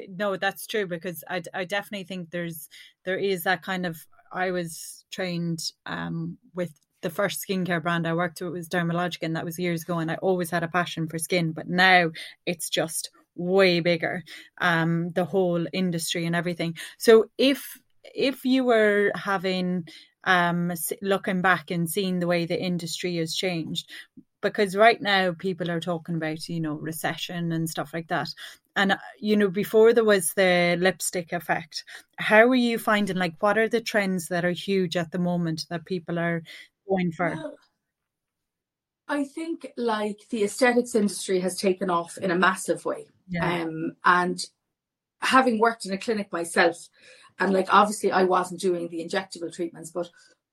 no, 0.10 0.36
that's 0.36 0.66
true 0.66 0.88
because 0.88 1.24
I 1.30 1.44
I 1.54 1.66
definitely 1.66 2.06
think 2.06 2.32
there's 2.32 2.70
there 3.06 3.20
is 3.20 3.44
that 3.44 3.62
kind 3.62 3.86
of 3.86 3.98
I 4.32 4.50
was 4.50 5.06
trained 5.12 5.60
um 5.86 6.40
with 6.56 6.72
the 7.04 7.12
first 7.12 7.46
skincare 7.48 7.84
brand 7.84 8.08
I 8.08 8.16
worked 8.16 8.42
with 8.42 8.54
was 8.54 8.68
Dermalogica, 8.68 9.22
and 9.22 9.36
that 9.36 9.46
was 9.46 9.60
years 9.60 9.84
ago. 9.84 10.00
And 10.00 10.10
I 10.10 10.16
always 10.16 10.50
had 10.50 10.64
a 10.64 10.68
passion 10.68 11.08
for 11.08 11.20
skin, 11.20 11.52
but 11.52 11.70
now 11.70 12.10
it's 12.48 12.68
just 12.68 13.12
way 13.36 13.80
bigger. 13.80 14.24
Um, 14.60 15.12
the 15.12 15.26
whole 15.26 15.68
industry 15.72 16.26
and 16.26 16.36
everything. 16.36 16.78
So 16.98 17.26
if 17.38 17.78
if 18.04 18.44
you 18.44 18.64
were 18.64 19.12
having 19.14 19.88
um, 20.24 20.72
looking 21.02 21.42
back 21.42 21.72
and 21.72 21.90
seeing 21.90 22.20
the 22.20 22.28
way 22.28 22.46
the 22.46 22.62
industry 22.62 23.18
has 23.18 23.36
changed. 23.36 23.90
Because 24.42 24.76
right 24.76 25.02
now 25.02 25.32
people 25.32 25.72
are 25.72 25.80
talking 25.80 26.16
about, 26.16 26.50
you 26.50 26.60
know, 26.60 26.74
recession 26.74 27.54
and 27.54 27.70
stuff 27.70 27.94
like 27.94 28.10
that. 28.10 28.28
And, 28.76 28.92
uh, 28.92 28.98
you 29.18 29.38
know, 29.38 29.48
before 29.48 29.94
there 29.94 30.04
was 30.04 30.34
the 30.34 30.76
lipstick 30.80 31.32
effect, 31.32 31.86
how 32.18 32.50
are 32.50 32.56
you 32.56 32.78
finding, 32.78 33.16
like, 33.16 33.36
what 33.40 33.58
are 33.58 33.70
the 33.70 33.80
trends 33.80 34.28
that 34.28 34.44
are 34.44 34.52
huge 34.52 34.98
at 34.98 35.12
the 35.12 35.20
moment 35.20 35.66
that 35.70 35.86
people 35.86 36.20
are 36.20 36.44
going 36.90 37.14
for? 37.14 37.30
Well, 37.30 37.56
I 39.08 39.24
think, 39.24 39.68
like, 39.78 40.28
the 40.30 40.44
aesthetics 40.44 40.94
industry 40.94 41.40
has 41.40 41.58
taken 41.58 41.90
off 41.90 42.18
in 42.18 42.30
a 42.30 42.36
massive 42.36 42.84
way. 42.84 43.06
Yeah. 43.30 43.64
Um, 43.64 43.94
and 44.04 44.46
having 45.22 45.58
worked 45.58 45.86
in 45.86 45.94
a 45.94 45.98
clinic 45.98 46.34
myself, 46.34 46.90
and 47.40 47.54
like 47.54 47.74
obviously 47.74 48.12
I 48.12 48.24
wasn't 48.24 48.62
doing 48.62 48.88
the 48.90 49.04
injectable 49.04 49.54
treatments, 49.54 49.92
but 49.92 50.10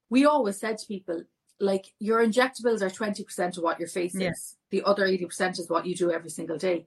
we 0.08 0.24
always 0.24 0.58
said 0.58 0.78
to 0.78 0.86
people, 0.86 1.22
like 1.60 1.92
your 1.98 2.24
injectables 2.24 2.82
are 2.82 2.90
20% 2.90 3.58
of 3.58 3.62
what 3.62 3.78
your 3.78 3.88
face 3.88 4.14
yeah. 4.14 4.30
is. 4.30 4.56
The 4.70 4.82
other 4.84 5.06
80% 5.06 5.58
is 5.58 5.68
what 5.68 5.86
you 5.86 5.94
do 5.94 6.10
every 6.10 6.30
single 6.30 6.56
day. 6.56 6.86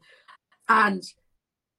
And 0.67 1.03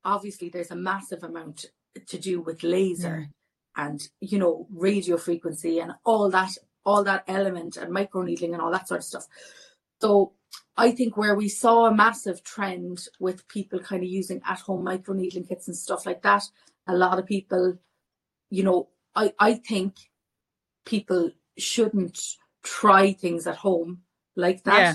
obviously 0.05 0.49
there's 0.49 0.71
a 0.71 0.77
massive 0.77 1.23
amount 1.23 1.67
to 2.07 2.19
do 2.19 2.41
with 2.41 2.63
laser 2.63 3.29
yeah. 3.77 3.85
and 3.87 4.09
you 4.21 4.39
know 4.39 4.67
radio 4.71 5.17
frequency 5.17 5.79
and 5.79 5.93
all 6.05 6.29
that 6.31 6.51
all 6.85 7.05
that 7.05 7.25
element 7.29 7.77
and 7.77 7.93
micro 7.93 8.23
needling 8.23 8.53
and 8.53 8.63
all 8.63 8.71
that 8.71 8.89
sort 8.89 8.99
of 8.99 9.05
stuff. 9.05 9.27
So 10.01 10.33
I 10.77 10.91
think 10.91 11.17
where 11.17 11.35
we 11.35 11.49
saw 11.49 11.87
a 11.87 11.95
massive 11.95 12.43
trend 12.43 13.07
with 13.19 13.49
people 13.49 13.79
kind 13.79 14.03
of 14.03 14.09
using 14.09 14.43
at 14.47 14.61
home 14.61 14.85
micro 14.85 15.15
needling 15.15 15.47
kits 15.47 15.69
and 15.69 15.77
stuff 15.77 16.05
like 16.05 16.23
that, 16.23 16.43
a 16.87 16.95
lot 16.95 17.19
of 17.19 17.27
people, 17.27 17.79
you 18.55 18.63
know, 18.63 18.89
I, 19.17 19.33
I 19.39 19.55
think 19.55 19.97
people 20.85 21.31
shouldn't 21.59 22.21
try 22.63 23.13
things 23.13 23.47
at 23.47 23.57
home 23.57 24.03
like 24.37 24.63
that 24.65 24.79
yeah. 24.79 24.95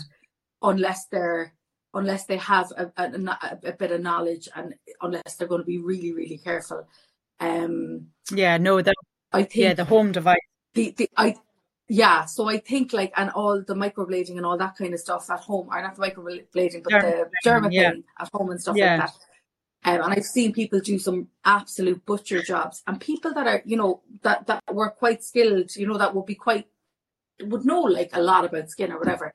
unless 0.62 1.06
they're 1.08 1.54
unless 1.94 2.26
they 2.26 2.38
have 2.38 2.72
a, 2.78 2.92
a, 2.98 3.60
a, 3.64 3.72
bit 3.74 3.92
of 3.92 4.02
knowledge 4.02 4.48
and 4.56 4.76
unless 5.02 5.36
they're 5.36 5.48
going 5.48 5.62
to 5.62 5.66
be 5.66 5.78
really 5.78 6.14
really 6.14 6.38
careful 6.38 6.88
um 7.40 8.08
yeah 8.34 8.58
no 8.58 8.82
that 8.82 8.96
i 9.32 9.44
think 9.44 9.64
yeah 9.64 9.74
the 9.74 9.86
home 9.86 10.12
device 10.12 10.38
the, 10.74 10.94
the 10.98 11.10
i 11.18 11.36
yeah 11.88 12.26
so 12.26 12.48
i 12.48 12.58
think 12.58 12.92
like 12.92 13.14
and 13.18 13.30
all 13.32 13.62
the 13.62 13.74
microblading 13.76 14.38
and 14.38 14.46
all 14.46 14.58
that 14.58 14.76
kind 14.76 14.94
of 14.94 15.00
stuff 15.00 15.30
at 15.30 15.40
home 15.40 15.70
are 15.70 15.82
not 15.82 15.96
the 15.96 16.02
microblading 16.02 16.84
but 16.84 17.02
the 17.02 17.30
derma 17.46 17.70
yeah. 17.72 17.94
at 18.20 18.30
home 18.34 18.50
and 18.52 18.62
stuff 18.62 18.76
yeah. 18.76 18.98
like 18.98 19.06
that 19.06 19.18
um, 19.86 20.02
and 20.02 20.14
I've 20.14 20.26
seen 20.26 20.52
people 20.54 20.80
do 20.80 21.00
some 21.00 21.30
absolute 21.46 22.06
butcher 22.06 22.42
jobs, 22.42 22.84
and 22.86 23.00
people 23.00 23.34
that 23.34 23.48
are, 23.48 23.62
you 23.66 23.78
know, 23.78 24.02
that 24.24 24.48
that 24.48 24.64
were 24.72 24.90
quite 24.90 25.24
skilled, 25.24 25.76
you 25.76 25.88
know, 25.88 25.98
that 25.98 26.14
would 26.14 26.26
be 26.26 26.36
quite 26.36 26.68
would 27.42 27.66
know 27.66 27.82
like 27.82 28.10
a 28.14 28.22
lot 28.22 28.46
about 28.46 28.70
skin 28.70 28.92
or 28.92 29.00
whatever. 29.00 29.34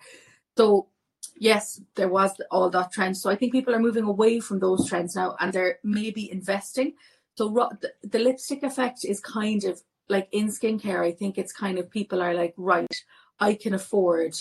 So 0.56 0.88
yes, 1.36 1.80
there 1.96 2.08
was 2.08 2.32
all 2.50 2.70
that 2.70 2.92
trend. 2.92 3.16
So 3.16 3.30
I 3.30 3.36
think 3.36 3.52
people 3.52 3.74
are 3.74 3.80
moving 3.80 4.04
away 4.04 4.40
from 4.40 4.60
those 4.60 4.88
trends 4.88 5.16
now, 5.16 5.36
and 5.40 5.52
they're 5.52 5.78
maybe 5.82 6.30
investing. 6.30 6.94
So 7.36 7.48
the, 7.80 7.92
the 8.02 8.18
lipstick 8.18 8.62
effect 8.62 9.04
is 9.04 9.20
kind 9.20 9.64
of 9.64 9.82
like 10.08 10.28
in 10.30 10.48
skincare. 10.48 11.00
I 11.00 11.12
think 11.12 11.38
it's 11.38 11.52
kind 11.52 11.78
of 11.78 11.90
people 11.90 12.22
are 12.22 12.34
like, 12.34 12.54
right, 12.56 12.94
I 13.40 13.54
can 13.54 13.74
afford 13.74 14.34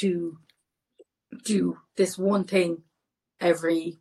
to 0.00 0.38
do 1.44 1.78
this 1.96 2.18
one 2.18 2.44
thing 2.44 2.82
every, 3.40 3.98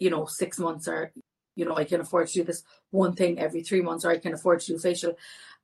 you 0.00 0.10
know, 0.10 0.24
six 0.24 0.58
months 0.58 0.88
or 0.88 1.12
you 1.56 1.64
know, 1.64 1.76
I 1.76 1.84
can 1.84 2.00
afford 2.00 2.28
to 2.28 2.32
do 2.32 2.44
this 2.44 2.62
one 2.90 3.14
thing 3.14 3.38
every 3.38 3.62
three 3.62 3.82
months, 3.82 4.04
or 4.04 4.10
I 4.10 4.18
can 4.18 4.32
afford 4.32 4.60
to 4.60 4.72
do 4.72 4.78
facial. 4.78 5.14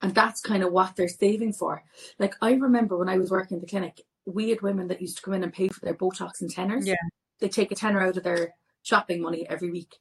And 0.03 0.15
that's 0.15 0.43
kind 0.43 0.63
of 0.63 0.73
what 0.73 0.95
they're 0.95 1.09
saving 1.09 1.55
for. 1.55 1.83
Like 2.19 2.35
I 2.43 2.53
remember 2.53 2.99
when 2.99 3.09
I 3.09 3.19
was 3.19 3.31
working 3.31 3.57
in 3.57 3.61
the 3.63 3.67
clinic, 3.67 4.03
we 4.27 4.51
had 4.51 4.61
women 4.61 4.89
that 4.89 5.01
used 5.01 5.17
to 5.17 5.23
come 5.23 5.35
in 5.35 5.43
and 5.43 5.53
pay 5.53 5.69
for 5.69 5.81
their 5.81 5.95
Botox 5.95 6.41
and 6.41 6.53
tenners. 6.53 6.85
Yeah. 6.87 6.97
They 7.41 7.49
take 7.49 7.73
a 7.73 7.75
tenner 7.75 8.03
out 8.03 8.17
of 8.17 8.25
their 8.25 8.55
shopping 8.83 9.23
money 9.23 9.49
every 9.49 9.71
week. 9.71 9.97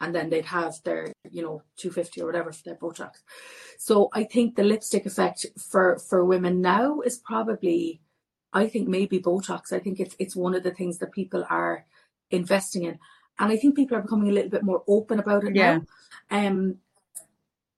And 0.00 0.12
then 0.12 0.30
they'd 0.30 0.46
have 0.46 0.74
their, 0.82 1.12
you 1.30 1.42
know, 1.42 1.62
250 1.76 2.22
or 2.22 2.26
whatever 2.26 2.50
for 2.50 2.62
their 2.64 2.74
Botox. 2.74 3.18
So 3.78 4.08
I 4.12 4.24
think 4.24 4.56
the 4.56 4.64
lipstick 4.64 5.06
effect 5.06 5.46
for 5.56 5.98
for 5.98 6.24
women 6.24 6.60
now 6.60 7.00
is 7.02 7.18
probably 7.18 8.00
I 8.52 8.66
think 8.66 8.88
maybe 8.88 9.20
Botox. 9.20 9.72
I 9.72 9.78
think 9.78 10.00
it's 10.00 10.16
it's 10.18 10.34
one 10.34 10.54
of 10.54 10.64
the 10.64 10.72
things 10.72 10.98
that 10.98 11.12
people 11.12 11.46
are 11.48 11.86
investing 12.30 12.82
in. 12.84 12.98
And 13.38 13.50
I 13.52 13.56
think 13.56 13.76
people 13.76 13.96
are 13.96 14.02
becoming 14.02 14.28
a 14.28 14.32
little 14.32 14.50
bit 14.50 14.62
more 14.62 14.82
open 14.86 15.18
about 15.18 15.44
it 15.44 15.56
yeah. 15.56 15.78
now. 16.30 16.46
Um 16.48 16.76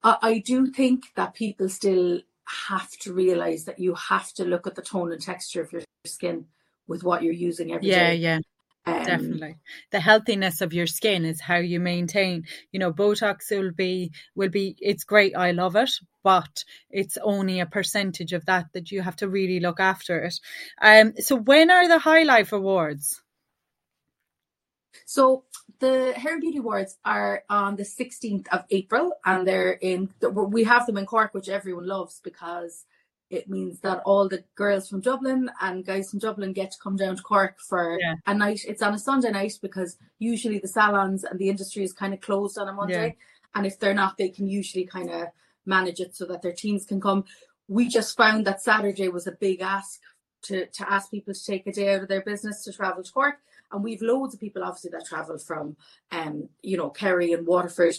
I, 0.03 0.17
I 0.23 0.39
do 0.39 0.67
think 0.67 1.07
that 1.17 1.35
people 1.35 1.69
still 1.69 2.21
have 2.69 2.91
to 2.99 3.13
realize 3.13 3.65
that 3.65 3.79
you 3.79 3.95
have 3.95 4.33
to 4.35 4.45
look 4.45 4.67
at 4.67 4.75
the 4.75 4.83
tone 4.83 5.13
and 5.13 5.21
texture 5.21 5.63
of 5.63 5.73
your 5.73 5.83
skin 6.05 6.47
with 6.87 7.03
what 7.03 7.23
you're 7.23 7.33
using 7.33 7.73
every 7.73 7.89
yeah, 7.89 8.11
day. 8.11 8.17
yeah, 8.17 8.39
Um, 8.87 9.03
Definitely, 9.03 9.57
the 9.91 10.01
healthiness 10.01 10.61
of 10.61 10.75
your 10.75 10.87
skin 10.87 11.25
is 11.25 11.41
how 11.41 11.57
you 11.57 11.81
maintain. 11.81 12.45
You 12.71 12.81
know, 12.81 12.93
Botox 12.93 13.51
will 13.51 13.73
be 13.73 14.13
will 14.35 14.51
be. 14.51 14.77
It's 14.79 15.05
great. 15.05 15.35
I 15.35 15.53
love 15.53 15.75
it, 15.75 15.91
but 16.23 16.65
it's 16.91 17.17
only 17.23 17.61
a 17.61 17.67
percentage 17.67 18.35
of 18.35 18.45
that 18.45 18.67
that 18.75 18.91
you 18.93 19.01
have 19.01 19.17
to 19.17 19.29
really 19.29 19.59
look 19.61 19.81
after 19.81 20.19
it. 20.25 20.39
Um. 20.83 21.15
So 21.19 21.37
when 21.37 21.71
are 21.71 21.89
the 21.89 21.99
High 21.99 22.25
Life 22.25 22.53
Awards? 22.53 23.24
So 25.05 25.45
the 25.81 26.13
Hair 26.13 26.35
and 26.35 26.41
Beauty 26.41 26.59
Awards 26.59 26.97
are 27.05 27.45
on 27.51 27.77
the 27.77 27.83
16th 27.83 28.49
of 28.49 28.65
April, 28.71 29.13
and 29.25 29.47
they're 29.47 29.73
in. 29.73 30.11
We 30.33 30.65
have 30.65 30.87
them 30.87 30.97
in 30.97 31.07
Cork, 31.07 31.35
which 31.35 31.49
everyone 31.49 31.87
loves 31.87 32.21
because 32.23 32.85
it 33.31 33.49
means 33.49 33.81
that 33.81 34.03
all 34.05 34.29
the 34.29 34.45
girls 34.55 34.89
from 34.89 35.01
Dublin 35.01 35.51
and 35.61 35.85
guys 35.85 36.11
from 36.11 36.21
Dublin 36.21 36.53
get 36.53 36.71
to 36.73 36.79
come 36.83 36.97
down 36.97 37.17
to 37.17 37.23
Cork 37.23 37.59
for 37.59 37.99
yeah. 38.01 38.15
a 38.27 38.35
night. 38.35 38.61
It's 38.67 38.83
on 38.83 38.95
a 38.95 38.99
Sunday 38.99 39.31
night 39.31 39.55
because 39.61 39.97
usually 40.19 40.59
the 40.59 40.69
salons 40.69 41.25
and 41.25 41.39
the 41.39 41.49
industry 41.49 41.83
is 41.83 41.93
kind 41.93 42.15
of 42.15 42.21
closed 42.21 42.59
on 42.59 42.69
a 42.69 42.73
Monday, 42.73 43.07
yeah. 43.07 43.25
and 43.55 43.67
if 43.67 43.79
they're 43.79 43.95
not, 43.95 44.17
they 44.17 44.29
can 44.29 44.47
usually 44.47 44.85
kind 44.85 45.11
of 45.11 45.29
manage 45.67 46.01
it 46.01 46.15
so 46.15 46.27
that 46.27 46.43
their 46.43 46.53
teams 46.53 46.85
can 46.85 47.01
come. 47.01 47.25
We 47.67 47.89
just 47.89 48.17
found 48.17 48.47
that 48.47 48.63
Saturday 48.63 49.09
was 49.09 49.27
a 49.27 49.33
big 49.33 49.63
ask 49.63 50.01
to 50.45 50.67
to 50.67 50.91
ask 50.91 51.11
people 51.11 51.35
to 51.35 51.45
take 51.45 51.67
a 51.67 51.73
day 51.73 51.95
out 51.95 52.03
of 52.03 52.09
their 52.09 52.23
business 52.23 52.65
to 52.65 52.73
travel 52.73 53.03
to 53.03 53.13
Cork. 53.13 53.37
And 53.73 53.83
we've 53.83 54.03
loads 54.03 54.35
of 54.35 54.41
people 54.41 54.63
obviously 54.63 54.91
that 54.91 55.07
travel 55.07 55.39
from 55.39 55.77
um 56.13 56.49
you 56.63 56.77
know 56.77 56.91
Kerry 56.91 57.33
and 57.33 57.47
Waterford. 57.47 57.97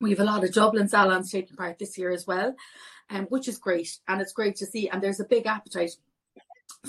We 0.00 0.10
have 0.10 0.20
a 0.20 0.24
lot 0.24 0.44
of 0.44 0.52
Dublin 0.52 0.88
salons 0.88 1.30
taking 1.30 1.56
part 1.56 1.78
this 1.78 1.96
year 1.96 2.10
as 2.10 2.26
well 2.26 2.54
um, 3.10 3.26
which 3.26 3.48
is 3.48 3.58
great. 3.58 3.98
And 4.08 4.20
it's 4.20 4.32
great 4.32 4.56
to 4.56 4.66
see. 4.66 4.88
And 4.88 5.02
there's 5.02 5.20
a 5.20 5.24
big 5.24 5.46
appetite 5.46 5.92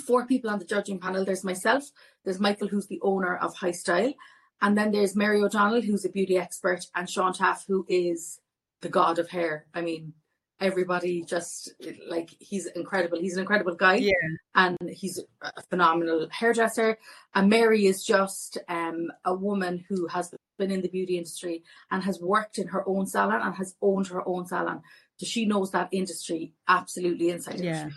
four 0.06 0.26
people 0.26 0.50
on 0.50 0.58
the 0.58 0.64
judging 0.64 0.98
panel. 0.98 1.24
There's 1.24 1.44
myself 1.44 1.90
there's 2.24 2.40
Michael 2.40 2.68
who's 2.68 2.86
the 2.86 3.00
owner 3.02 3.36
of 3.36 3.54
Hi 3.56 3.70
Style. 3.70 4.12
And 4.60 4.76
then 4.76 4.90
there's 4.90 5.16
Mary 5.16 5.42
O'Donnell 5.42 5.82
who's 5.82 6.04
a 6.04 6.10
beauty 6.10 6.36
expert 6.36 6.86
and 6.94 7.08
Sean 7.08 7.32
Taaffe 7.32 7.66
who 7.66 7.86
is 7.88 8.40
the 8.80 8.88
god 8.88 9.18
of 9.18 9.30
hair. 9.30 9.66
I 9.74 9.82
mean 9.82 10.14
everybody 10.60 11.22
just 11.22 11.74
like 12.08 12.30
he's 12.38 12.66
incredible. 12.66 13.18
He's 13.18 13.34
an 13.34 13.40
incredible 13.40 13.74
guy, 13.74 13.96
yeah. 13.96 14.12
and 14.54 14.76
he's 14.90 15.22
a 15.42 15.62
phenomenal 15.68 16.28
hairdresser. 16.30 16.98
And 17.34 17.50
Mary 17.50 17.86
is 17.86 18.04
just 18.04 18.58
um, 18.68 19.12
a 19.24 19.34
woman 19.34 19.84
who 19.88 20.06
has 20.08 20.32
been 20.58 20.70
in 20.70 20.80
the 20.80 20.88
beauty 20.88 21.18
industry 21.18 21.62
and 21.90 22.02
has 22.02 22.20
worked 22.20 22.58
in 22.58 22.68
her 22.68 22.86
own 22.88 23.06
salon 23.06 23.42
and 23.42 23.54
has 23.56 23.74
owned 23.82 24.08
her 24.08 24.26
own 24.26 24.46
salon. 24.46 24.82
So 25.18 25.26
she 25.26 25.46
knows 25.46 25.70
that 25.70 25.88
industry 25.92 26.52
absolutely 26.68 27.30
inside 27.30 27.60
yeah. 27.60 27.90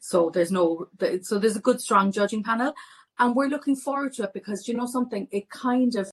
So 0.00 0.30
there's 0.32 0.50
no, 0.50 0.88
so 1.22 1.38
there's 1.38 1.56
a 1.56 1.60
good 1.60 1.80
strong 1.80 2.12
judging 2.12 2.42
panel, 2.42 2.74
and 3.18 3.34
we're 3.34 3.48
looking 3.48 3.76
forward 3.76 4.12
to 4.14 4.24
it 4.24 4.32
because 4.32 4.68
you 4.68 4.74
know 4.74 4.86
something. 4.86 5.28
It 5.30 5.50
kind 5.50 5.94
of, 5.96 6.10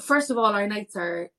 first 0.00 0.30
of 0.30 0.38
all, 0.38 0.54
our 0.54 0.66
nights 0.66 0.96
are 0.96 1.30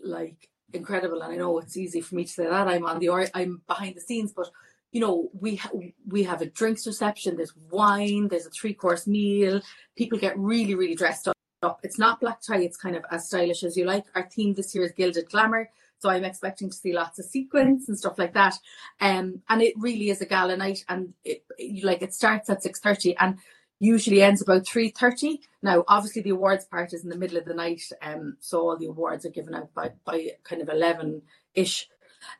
like 0.00 0.48
incredible. 0.72 1.22
And 1.22 1.32
I 1.32 1.36
know 1.36 1.58
it's 1.58 1.76
easy 1.76 2.00
for 2.00 2.14
me 2.14 2.24
to 2.24 2.30
say 2.30 2.44
that 2.44 2.68
I'm 2.68 2.86
on 2.86 2.98
the 2.98 3.30
I'm 3.34 3.62
behind 3.66 3.96
the 3.96 4.00
scenes, 4.00 4.32
but 4.32 4.50
you 4.90 5.00
know 5.00 5.30
we 5.38 5.56
ha- 5.56 5.70
we 6.06 6.24
have 6.24 6.42
a 6.42 6.46
drinks 6.46 6.86
reception. 6.86 7.36
There's 7.36 7.54
wine. 7.70 8.28
There's 8.28 8.46
a 8.46 8.50
three 8.50 8.74
course 8.74 9.06
meal. 9.06 9.60
People 9.96 10.18
get 10.18 10.38
really 10.38 10.74
really 10.74 10.94
dressed 10.94 11.28
up. 11.28 11.80
It's 11.82 11.98
not 11.98 12.20
black 12.20 12.40
tie. 12.42 12.62
It's 12.62 12.76
kind 12.76 12.96
of 12.96 13.04
as 13.10 13.26
stylish 13.26 13.62
as 13.62 13.76
you 13.76 13.84
like. 13.84 14.04
Our 14.14 14.28
theme 14.28 14.54
this 14.54 14.74
year 14.74 14.84
is 14.84 14.92
gilded 14.92 15.30
glamour. 15.30 15.70
So 15.98 16.10
I'm 16.10 16.24
expecting 16.24 16.68
to 16.68 16.76
see 16.76 16.92
lots 16.92 17.20
of 17.20 17.26
sequins 17.26 17.88
and 17.88 17.96
stuff 17.96 18.18
like 18.18 18.34
that. 18.34 18.58
Um, 19.00 19.42
and 19.48 19.62
it 19.62 19.74
really 19.78 20.10
is 20.10 20.20
a 20.20 20.26
gala 20.26 20.56
night, 20.56 20.84
and 20.88 21.14
it, 21.24 21.44
it 21.56 21.84
like 21.84 22.02
it 22.02 22.12
starts 22.12 22.50
at 22.50 22.62
six 22.62 22.80
thirty, 22.80 23.16
and 23.16 23.38
usually 23.82 24.22
ends 24.22 24.40
about 24.40 24.62
3.30 24.62 25.40
now 25.60 25.84
obviously 25.88 26.22
the 26.22 26.30
awards 26.30 26.64
part 26.64 26.92
is 26.92 27.02
in 27.02 27.10
the 27.10 27.16
middle 27.16 27.36
of 27.36 27.44
the 27.44 27.52
night 27.52 27.82
um 28.00 28.36
so 28.38 28.60
all 28.60 28.76
the 28.78 28.86
awards 28.86 29.26
are 29.26 29.30
given 29.30 29.54
out 29.54 29.74
by 29.74 29.90
by 30.04 30.28
kind 30.44 30.62
of 30.62 30.68
11ish 30.68 31.86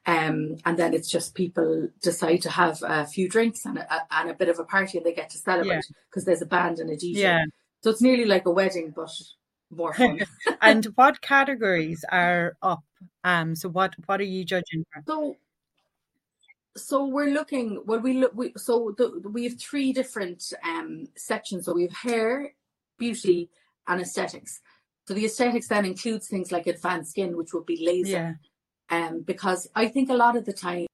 um 0.06 0.56
and 0.64 0.78
then 0.78 0.94
it's 0.94 1.11
just 1.11 1.34
people 1.34 1.88
decide 2.00 2.40
to 2.40 2.49
have 2.49 2.80
a 2.87 3.04
few 3.04 3.28
drinks 3.28 3.64
and 3.66 3.78
a, 3.78 4.06
and 4.12 4.30
a 4.30 4.34
bit 4.34 4.49
of 4.49 4.61
a 4.61 4.64
party 4.64 4.99
and 4.99 5.04
they 5.04 5.12
get 5.12 5.30
to 5.30 5.38
celebrate 5.38 5.84
because 6.08 6.22
yeah. 6.22 6.26
there's 6.26 6.42
a 6.42 6.46
band 6.46 6.78
and 6.78 6.90
a 6.90 6.96
DJ 6.96 7.16
yeah. 7.16 7.44
So 7.82 7.90
it's 7.90 8.00
nearly 8.00 8.25
like 8.25 8.46
a 8.46 8.50
wedding 8.52 8.92
but 8.94 9.11
more 9.68 9.92
fun. 9.92 10.20
And 10.61 10.84
what 10.94 11.20
categories 11.20 12.04
are 12.08 12.56
up? 12.62 12.84
Um 13.25 13.56
so 13.56 13.68
what 13.68 13.94
what 14.06 14.20
are 14.20 14.32
you 14.37 14.44
judging 14.44 14.84
for 14.92 15.02
so 15.04 15.37
so 16.76 17.05
we're 17.07 17.31
looking 17.31 17.83
well 17.85 18.00
we 18.00 18.14
look 18.14 18.33
we 18.35 18.52
so 18.57 18.95
the, 18.97 19.21
we 19.29 19.45
have 19.45 19.59
three 19.61 19.93
different 19.93 20.52
um 20.64 21.07
sections. 21.17 21.67
So 21.67 21.75
we 21.75 21.83
have 21.83 21.93
hair 21.93 22.55
beauty 22.99 23.50
and 23.87 24.00
aesthetics. 24.00 24.61
So 25.07 25.14
the 25.14 25.25
aesthetics 25.26 25.69
then 25.69 25.85
includes 25.85 26.29
things 26.29 26.52
like 26.52 26.67
advanced 26.67 27.11
skin 27.11 27.37
which 27.37 27.52
would 27.52 27.67
be 27.67 27.85
laser. 27.85 28.38
Yeah. 28.91 28.99
um 29.09 29.23
because 29.23 29.69
i 29.75 29.88
think 29.88 30.11
a 30.11 30.14
lot 30.14 30.37
of 30.37 30.45
the 30.45 30.52
time 30.52 30.87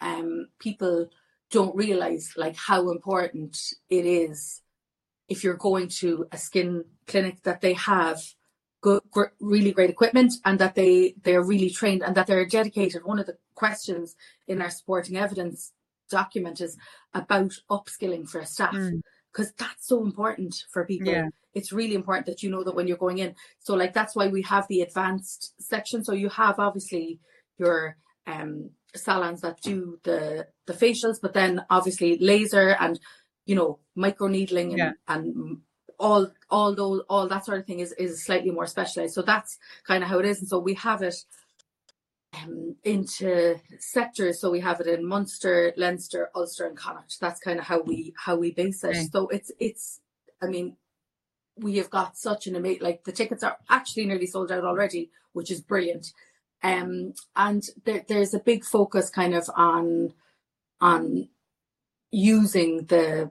um 0.00 0.48
people 0.58 1.08
don't 1.50 1.76
realize 1.76 2.32
like 2.36 2.56
how 2.56 2.90
important 2.90 3.56
it 3.90 4.06
is 4.06 4.62
if 5.28 5.44
you're 5.44 5.54
going 5.54 5.88
to 5.88 6.26
a 6.32 6.38
skin 6.38 6.84
clinic 7.06 7.42
that 7.42 7.60
they 7.60 7.74
have 7.74 8.20
good, 8.82 9.00
really 9.40 9.72
great 9.72 9.90
equipment 9.90 10.34
and 10.44 10.58
that 10.58 10.74
they 10.74 11.14
they're 11.22 11.44
really 11.44 11.70
trained 11.70 12.02
and 12.02 12.14
that 12.14 12.26
they're 12.26 12.44
dedicated. 12.44 13.04
One 13.04 13.18
of 13.18 13.26
the 13.26 13.38
questions 13.54 14.14
in 14.46 14.60
our 14.60 14.70
supporting 14.70 15.16
evidence 15.16 15.72
document 16.10 16.60
is 16.60 16.76
about 17.14 17.52
upskilling 17.70 18.28
for 18.28 18.44
staff. 18.44 18.74
Mm. 18.74 19.00
because 19.32 19.52
that's 19.52 19.88
so 19.88 20.04
important 20.04 20.54
for 20.70 20.84
people. 20.84 21.10
Yeah. 21.10 21.28
It's 21.54 21.72
really 21.72 21.94
important 21.94 22.26
that 22.26 22.42
you 22.42 22.50
know 22.50 22.64
that 22.64 22.74
when 22.74 22.86
you're 22.86 22.96
going 23.06 23.18
in. 23.18 23.34
So 23.60 23.74
like 23.74 23.94
that's 23.94 24.14
why 24.14 24.28
we 24.28 24.42
have 24.42 24.66
the 24.68 24.82
advanced 24.82 25.54
section. 25.58 26.04
So 26.04 26.12
you 26.12 26.28
have 26.28 26.58
obviously 26.58 27.20
your 27.58 27.96
um 28.26 28.70
salons 28.94 29.40
that 29.40 29.60
do 29.62 29.98
the 30.04 30.46
the 30.66 30.74
facials, 30.74 31.18
but 31.20 31.34
then 31.34 31.64
obviously 31.70 32.18
laser 32.18 32.76
and 32.78 33.00
you 33.46 33.54
know 33.54 33.78
micro 33.94 34.28
needling 34.28 34.70
and, 34.70 34.78
yeah. 34.78 34.92
and 35.08 35.58
all 36.02 36.32
all 36.50 36.74
those 36.74 37.02
all 37.08 37.28
that 37.28 37.46
sort 37.46 37.60
of 37.60 37.66
thing 37.66 37.78
is 37.78 37.92
is 37.92 38.24
slightly 38.24 38.50
more 38.50 38.66
specialized. 38.66 39.14
So 39.14 39.22
that's 39.22 39.58
kind 39.86 40.02
of 40.02 40.10
how 40.10 40.18
it 40.18 40.26
is. 40.26 40.40
And 40.40 40.48
so 40.48 40.58
we 40.58 40.74
have 40.74 41.00
it 41.00 41.14
um, 42.34 42.74
into 42.82 43.56
sectors. 43.78 44.40
So 44.40 44.50
we 44.50 44.60
have 44.60 44.80
it 44.80 44.88
in 44.88 45.06
Munster, 45.06 45.72
Leinster, 45.76 46.30
Ulster, 46.34 46.66
and 46.66 46.76
Connacht. 46.76 47.18
That's 47.20 47.40
kind 47.40 47.58
of 47.58 47.64
how 47.66 47.80
we 47.82 48.14
how 48.16 48.36
we 48.36 48.50
base 48.50 48.82
it. 48.84 48.88
Okay. 48.88 49.08
So 49.12 49.28
it's 49.28 49.52
it's. 49.58 50.00
I 50.42 50.46
mean, 50.46 50.76
we 51.56 51.76
have 51.76 51.88
got 51.88 52.18
such 52.18 52.48
an 52.48 52.56
amazing. 52.56 52.82
Like 52.82 53.04
the 53.04 53.12
tickets 53.12 53.44
are 53.44 53.56
actually 53.70 54.06
nearly 54.06 54.26
sold 54.26 54.50
out 54.50 54.64
already, 54.64 55.10
which 55.32 55.50
is 55.52 55.60
brilliant. 55.60 56.12
Um, 56.64 57.14
and 57.36 57.62
there, 57.84 58.04
there's 58.08 58.34
a 58.34 58.40
big 58.40 58.64
focus 58.64 59.08
kind 59.08 59.34
of 59.34 59.48
on 59.54 60.14
on 60.80 61.28
using 62.10 62.86
the 62.86 63.30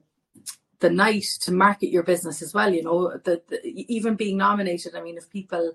the 0.82 0.90
night 0.90 1.26
to 1.42 1.52
market 1.52 1.90
your 1.90 2.04
business 2.04 2.42
as 2.42 2.54
well. 2.54 2.74
You 2.74 2.84
know, 2.84 3.18
the 3.18 3.42
even 3.64 4.16
being 4.16 4.38
nominated. 4.38 4.96
I 4.96 5.02
mean, 5.02 5.18
if 5.18 5.30
people 5.30 5.74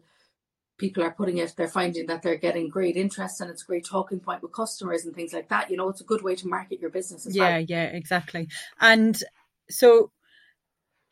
people 0.78 1.02
are 1.02 1.12
putting 1.12 1.38
it, 1.38 1.54
they're 1.56 1.68
finding 1.68 2.06
that 2.06 2.22
they're 2.22 2.36
getting 2.36 2.68
great 2.68 2.96
interest 2.96 3.40
and 3.40 3.50
it's 3.50 3.62
a 3.62 3.66
great 3.66 3.86
talking 3.86 4.20
point 4.20 4.42
with 4.42 4.52
customers 4.52 5.06
and 5.06 5.14
things 5.14 5.32
like 5.32 5.48
that. 5.48 5.70
You 5.70 5.76
know, 5.78 5.88
it's 5.88 6.02
a 6.02 6.04
good 6.04 6.22
way 6.22 6.34
to 6.36 6.48
market 6.48 6.80
your 6.80 6.90
business 6.90 7.26
yeah, 7.30 7.56
well. 7.56 7.60
Yeah, 7.66 7.84
exactly. 7.84 8.48
And 8.80 9.18
so 9.70 10.10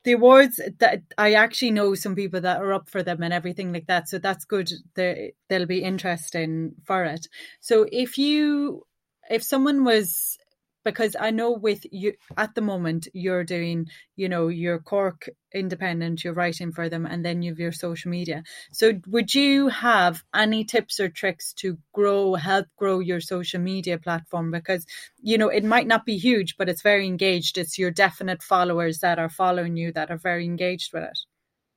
the 0.05 0.13
awards 0.13 0.61
that 0.81 1.03
I 1.17 1.33
actually 1.33 1.71
know 1.71 1.95
some 1.95 2.15
people 2.15 2.43
that 2.43 2.61
are 2.61 2.75
up 2.75 2.91
for 2.91 3.03
them 3.03 3.23
and 3.23 3.33
everything 3.33 3.73
like 3.73 3.87
that. 3.87 4.09
So 4.09 4.19
that's 4.19 4.45
good. 4.45 4.71
They 4.95 5.33
they'll 5.49 5.67
be 5.67 5.83
interesting 5.83 6.75
for 6.85 7.05
it. 7.05 7.27
So 7.61 7.87
if 7.91 8.19
you 8.19 8.83
if 9.31 9.43
someone 9.43 9.85
was 9.85 10.39
because 10.85 11.17
I 11.19 11.31
know 11.31 11.53
with 11.53 11.85
you 11.91 12.15
at 12.37 12.55
the 12.55 12.61
moment 12.61 13.09
you're 13.13 13.45
doing, 13.45 13.89
you 14.17 14.29
know, 14.29 14.49
your 14.49 14.79
Cork 14.79 15.29
independent, 15.53 16.25
you're 16.25 16.35
writing 16.35 16.73
for 16.73 16.89
them, 16.89 17.07
and 17.07 17.25
then 17.25 17.43
you've 17.43 17.59
your 17.59 17.73
social 17.73 18.11
media. 18.11 18.43
So 18.73 18.93
would 19.07 19.35
you 19.35 19.69
have 19.69 20.23
any 20.35 20.65
tips 20.65 21.01
or 21.01 21.09
tricks 21.09 21.53
to 21.55 21.79
grow, 21.93 22.35
help 22.35 22.67
grow 22.77 23.01
your 23.01 23.21
social 23.21 23.61
media 23.61 23.99
platform? 23.99 24.51
Because, 24.51 24.85
you 25.21 25.39
know, 25.39 25.49
it 25.49 25.65
might 25.65 25.87
not 25.87 26.05
be 26.05 26.17
huge, 26.17 26.57
but 26.57 26.69
it's 26.69 26.83
very 26.83 27.07
engaged. 27.07 27.59
It's 27.59 27.79
your 27.79 27.91
definite 27.91 28.43
followers 28.43 28.99
that 28.99 29.19
are 29.19 29.31
following 29.31 29.77
you 29.77 29.93
that 29.93 30.11
are 30.11 30.19
very 30.19 30.45
engaged 30.45 30.93
with 30.93 31.05
it. 31.05 31.19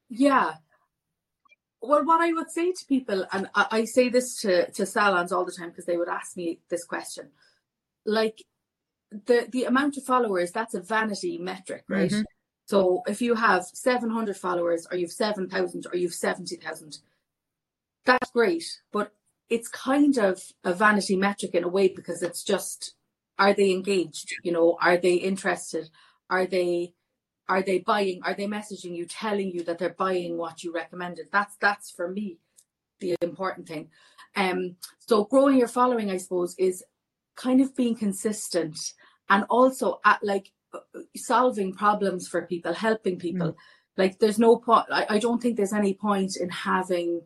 Yeah. 0.09 0.55
Well, 1.81 2.03
what 2.05 2.21
I 2.21 2.33
would 2.33 2.49
say 2.49 2.71
to 2.71 2.85
people, 2.85 3.25
and 3.31 3.49
I, 3.53 3.85
say 3.85 4.09
this 4.09 4.41
to, 4.41 4.71
to 4.71 4.85
salons 4.85 5.31
all 5.31 5.45
the 5.45 5.51
time 5.51 5.69
because 5.69 5.85
they 5.85 5.97
would 5.97 6.09
ask 6.09 6.35
me 6.35 6.59
this 6.69 6.83
question, 6.83 7.29
like 8.05 8.43
the 9.11 9.47
the 9.51 9.65
amount 9.65 9.97
of 9.97 10.03
followers 10.03 10.51
that's 10.51 10.73
a 10.73 10.81
vanity 10.81 11.37
metric, 11.37 11.83
right? 11.87 12.11
Mm-hmm. 12.11 12.21
So 12.65 13.01
if 13.07 13.21
you 13.21 13.35
have 13.35 13.63
700 13.63 14.35
followers, 14.35 14.85
or 14.91 14.97
you've 14.97 15.13
7,000, 15.13 15.87
or 15.89 15.95
you've 15.95 16.13
70,000, 16.13 16.97
that's 18.05 18.29
great. 18.31 18.81
But 18.91 19.13
it's 19.49 19.69
kind 19.69 20.17
of 20.17 20.43
a 20.65 20.73
vanity 20.73 21.15
metric 21.15 21.55
in 21.55 21.63
a 21.63 21.69
way 21.69 21.87
because 21.87 22.21
it's 22.21 22.43
just 22.43 22.95
are 23.39 23.53
they 23.53 23.71
engaged? 23.71 24.33
You 24.43 24.51
know, 24.51 24.77
are 24.81 24.97
they 24.97 25.13
interested? 25.13 25.89
Are 26.29 26.45
they 26.45 26.93
are 27.47 27.61
they 27.61 27.79
buying? 27.79 28.19
Are 28.23 28.33
they 28.33 28.47
messaging 28.47 28.95
you, 28.95 29.05
telling 29.05 29.51
you 29.51 29.63
that 29.63 29.79
they're 29.79 29.89
buying 29.89 30.37
what 30.37 30.63
you 30.63 30.73
recommended? 30.73 31.29
That's 31.31 31.55
that's 31.57 31.91
for 31.91 32.09
me 32.09 32.39
the 32.99 33.15
important 33.21 33.67
thing. 33.67 33.89
Um, 34.35 34.75
so 34.99 35.23
growing 35.23 35.57
your 35.57 35.67
following, 35.67 36.11
I 36.11 36.17
suppose, 36.17 36.55
is 36.57 36.83
kind 37.37 37.61
of 37.61 37.75
being 37.75 37.95
consistent 37.95 38.77
and 39.29 39.45
also 39.49 39.99
at 40.03 40.19
like 40.23 40.51
uh, 40.73 40.79
solving 41.15 41.73
problems 41.73 42.27
for 42.27 42.41
people, 42.41 42.73
helping 42.73 43.17
people. 43.17 43.53
Mm. 43.53 43.55
Like 43.95 44.19
there's 44.19 44.39
no 44.39 44.57
point. 44.57 44.87
I, 44.91 45.05
I 45.11 45.19
don't 45.19 45.41
think 45.41 45.55
there's 45.55 45.73
any 45.73 45.93
point 45.93 46.35
in 46.35 46.49
having 46.49 47.21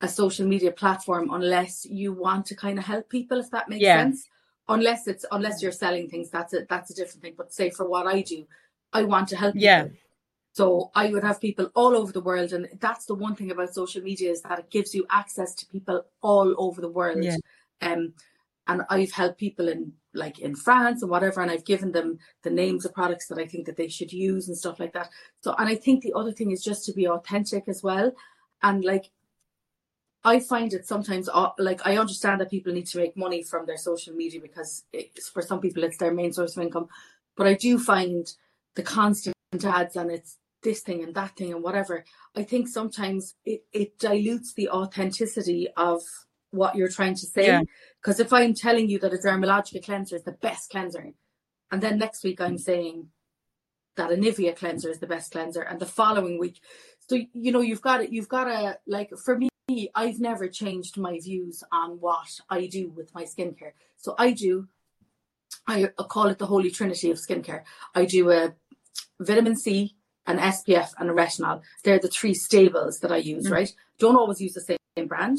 a 0.00 0.08
social 0.08 0.46
media 0.46 0.70
platform 0.70 1.30
unless 1.32 1.84
you 1.84 2.12
want 2.12 2.46
to 2.46 2.54
kind 2.54 2.78
of 2.78 2.84
help 2.84 3.08
people, 3.08 3.40
if 3.40 3.50
that 3.50 3.68
makes 3.68 3.82
yeah. 3.82 3.96
sense. 3.96 4.26
Unless 4.68 5.08
it's 5.08 5.24
unless 5.32 5.62
you're 5.62 5.72
selling 5.72 6.08
things, 6.08 6.30
that's 6.30 6.52
a 6.52 6.66
that's 6.68 6.90
a 6.90 6.94
different 6.94 7.22
thing. 7.22 7.34
But 7.36 7.52
say 7.52 7.70
for 7.70 7.88
what 7.88 8.06
I 8.06 8.20
do, 8.20 8.46
I 8.92 9.02
want 9.04 9.28
to 9.28 9.36
help 9.36 9.54
yeah. 9.56 9.84
people. 9.84 9.98
So 10.52 10.90
I 10.94 11.10
would 11.10 11.24
have 11.24 11.40
people 11.40 11.70
all 11.74 11.96
over 11.96 12.12
the 12.12 12.20
world, 12.20 12.52
and 12.52 12.68
that's 12.80 13.06
the 13.06 13.14
one 13.14 13.34
thing 13.34 13.50
about 13.50 13.72
social 13.72 14.02
media 14.02 14.30
is 14.30 14.42
that 14.42 14.58
it 14.58 14.70
gives 14.70 14.94
you 14.94 15.06
access 15.08 15.54
to 15.54 15.66
people 15.66 16.04
all 16.20 16.54
over 16.58 16.80
the 16.80 16.90
world. 16.90 17.22
Yeah. 17.22 17.36
Um, 17.80 18.12
and 18.68 18.82
I've 18.90 19.12
helped 19.12 19.38
people 19.38 19.68
in 19.68 19.92
like 20.14 20.38
in 20.38 20.54
France 20.54 21.02
and 21.02 21.10
whatever, 21.10 21.40
and 21.40 21.50
I've 21.50 21.64
given 21.64 21.92
them 21.92 22.18
the 22.42 22.50
names 22.50 22.84
of 22.84 22.94
products 22.94 23.28
that 23.28 23.38
I 23.38 23.46
think 23.46 23.66
that 23.66 23.76
they 23.76 23.88
should 23.88 24.12
use 24.12 24.48
and 24.48 24.56
stuff 24.56 24.78
like 24.78 24.92
that. 24.92 25.10
So, 25.40 25.54
and 25.58 25.68
I 25.68 25.74
think 25.74 26.02
the 26.02 26.14
other 26.14 26.32
thing 26.32 26.50
is 26.50 26.62
just 26.62 26.84
to 26.86 26.92
be 26.92 27.08
authentic 27.08 27.64
as 27.68 27.82
well, 27.82 28.12
and 28.62 28.84
like 28.84 29.10
I 30.24 30.40
find 30.40 30.72
it 30.74 30.86
sometimes 30.86 31.28
like 31.58 31.80
I 31.86 31.96
understand 31.96 32.40
that 32.40 32.50
people 32.50 32.72
need 32.72 32.86
to 32.88 32.98
make 32.98 33.16
money 33.16 33.42
from 33.42 33.66
their 33.66 33.76
social 33.76 34.14
media 34.14 34.40
because 34.40 34.84
for 35.32 35.42
some 35.42 35.60
people 35.60 35.84
it's 35.84 35.98
their 35.98 36.12
main 36.12 36.32
source 36.32 36.56
of 36.56 36.62
income, 36.62 36.88
but 37.36 37.46
I 37.46 37.54
do 37.54 37.78
find 37.78 38.30
the 38.74 38.82
constant 38.82 39.34
ads 39.64 39.96
and 39.96 40.10
it's 40.10 40.36
this 40.62 40.80
thing 40.80 41.02
and 41.02 41.14
that 41.14 41.36
thing 41.36 41.52
and 41.52 41.62
whatever. 41.62 42.04
I 42.36 42.42
think 42.42 42.68
sometimes 42.68 43.34
it, 43.44 43.62
it 43.72 43.98
dilutes 43.98 44.54
the 44.54 44.68
authenticity 44.68 45.68
of 45.76 46.02
what 46.50 46.76
you're 46.76 46.88
trying 46.88 47.14
to 47.14 47.26
say. 47.26 47.60
Because 48.00 48.18
yeah. 48.18 48.26
if 48.26 48.32
I'm 48.32 48.54
telling 48.54 48.88
you 48.88 48.98
that 49.00 49.12
a 49.12 49.16
dermalogica 49.16 49.84
cleanser 49.84 50.16
is 50.16 50.24
the 50.24 50.32
best 50.32 50.70
cleanser, 50.70 51.12
and 51.70 51.82
then 51.82 51.98
next 51.98 52.24
week 52.24 52.40
I'm 52.40 52.58
saying 52.58 53.08
that 53.96 54.12
a 54.12 54.16
Nivea 54.16 54.56
cleanser 54.56 54.90
is 54.90 55.00
the 55.00 55.06
best 55.06 55.32
cleanser, 55.32 55.62
and 55.62 55.80
the 55.80 55.86
following 55.86 56.38
week, 56.38 56.60
so 57.08 57.18
you 57.32 57.52
know 57.52 57.60
you've 57.60 57.82
got 57.82 58.02
it. 58.02 58.12
You've 58.12 58.28
got 58.28 58.44
to 58.44 58.78
like 58.86 59.10
for 59.24 59.38
me. 59.38 59.48
I've 59.94 60.18
never 60.18 60.48
changed 60.48 60.96
my 60.96 61.18
views 61.20 61.62
on 61.70 62.00
what 62.00 62.40
I 62.48 62.66
do 62.66 62.88
with 62.88 63.14
my 63.14 63.24
skincare. 63.24 63.72
So 63.98 64.14
I 64.18 64.30
do, 64.30 64.66
I 65.66 65.88
call 66.08 66.28
it 66.28 66.38
the 66.38 66.46
holy 66.46 66.70
trinity 66.70 67.10
of 67.10 67.18
skincare. 67.18 67.64
I 67.94 68.06
do 68.06 68.30
a 68.30 68.54
vitamin 69.20 69.56
C, 69.56 69.94
an 70.26 70.38
SPF, 70.38 70.92
and 70.98 71.10
a 71.10 71.12
retinol. 71.12 71.60
They're 71.84 71.98
the 71.98 72.08
three 72.08 72.32
stables 72.32 73.00
that 73.00 73.12
I 73.12 73.18
use, 73.18 73.46
mm. 73.46 73.50
right? 73.50 73.74
Don't 73.98 74.16
always 74.16 74.40
use 74.40 74.54
the 74.54 74.78
same 74.96 75.06
brand 75.06 75.38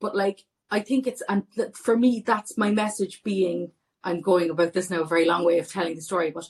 but 0.00 0.16
like 0.16 0.44
I 0.70 0.80
think 0.80 1.06
it's 1.06 1.22
and 1.28 1.44
for 1.74 1.96
me 1.96 2.22
that's 2.24 2.58
my 2.58 2.70
message 2.70 3.22
being 3.22 3.72
I'm 4.04 4.20
going 4.20 4.50
about 4.50 4.72
this 4.72 4.90
now 4.90 5.02
a 5.02 5.06
very 5.06 5.24
long 5.24 5.44
way 5.44 5.58
of 5.58 5.70
telling 5.70 5.96
the 5.96 6.02
story, 6.02 6.30
but 6.30 6.48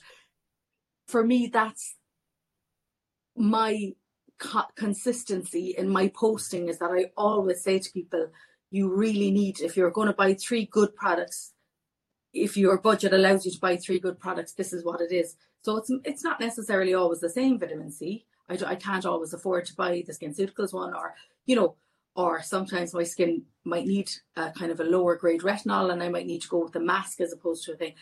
for 1.07 1.23
me 1.25 1.47
that's 1.47 1.95
my 3.35 3.93
co- 4.37 4.67
consistency 4.75 5.75
in 5.77 5.89
my 5.89 6.09
posting 6.09 6.69
is 6.69 6.79
that 6.79 6.91
I 6.91 7.11
always 7.17 7.63
say 7.63 7.79
to 7.79 7.91
people, 7.91 8.27
you 8.71 8.93
really 8.93 9.31
need 9.31 9.61
if 9.61 9.75
you're 9.75 9.91
going 9.91 10.07
to 10.07 10.13
buy 10.13 10.33
three 10.33 10.65
good 10.65 10.95
products, 10.95 11.53
if 12.33 12.55
your 12.55 12.77
budget 12.79 13.13
allows 13.13 13.45
you 13.45 13.51
to 13.51 13.59
buy 13.59 13.77
three 13.77 13.99
good 13.99 14.19
products, 14.19 14.53
this 14.53 14.73
is 14.73 14.85
what 14.85 15.01
it 15.01 15.11
is. 15.11 15.35
So 15.61 15.77
it's 15.77 15.91
it's 16.03 16.23
not 16.23 16.39
necessarily 16.39 16.93
always 16.93 17.19
the 17.19 17.29
same 17.29 17.59
vitamin 17.59 17.91
C. 17.91 18.25
I, 18.49 18.57
I 18.65 18.75
can't 18.75 19.05
always 19.05 19.33
afford 19.33 19.65
to 19.65 19.75
buy 19.75 20.03
the 20.05 20.13
SkinCeuticals 20.13 20.73
one, 20.73 20.93
or 20.93 21.15
you 21.45 21.55
know, 21.55 21.75
or 22.15 22.41
sometimes 22.41 22.93
my 22.93 23.03
skin 23.03 23.43
might 23.63 23.85
need 23.85 24.09
a 24.35 24.51
kind 24.51 24.71
of 24.71 24.79
a 24.79 24.83
lower 24.83 25.15
grade 25.15 25.41
retinol 25.41 25.91
and 25.91 26.01
I 26.01 26.09
might 26.09 26.25
need 26.25 26.41
to 26.41 26.49
go 26.49 26.63
with 26.63 26.75
a 26.75 26.79
mask 26.79 27.21
as 27.21 27.31
opposed 27.31 27.63
to 27.65 27.73
a 27.73 27.75
thing. 27.75 27.93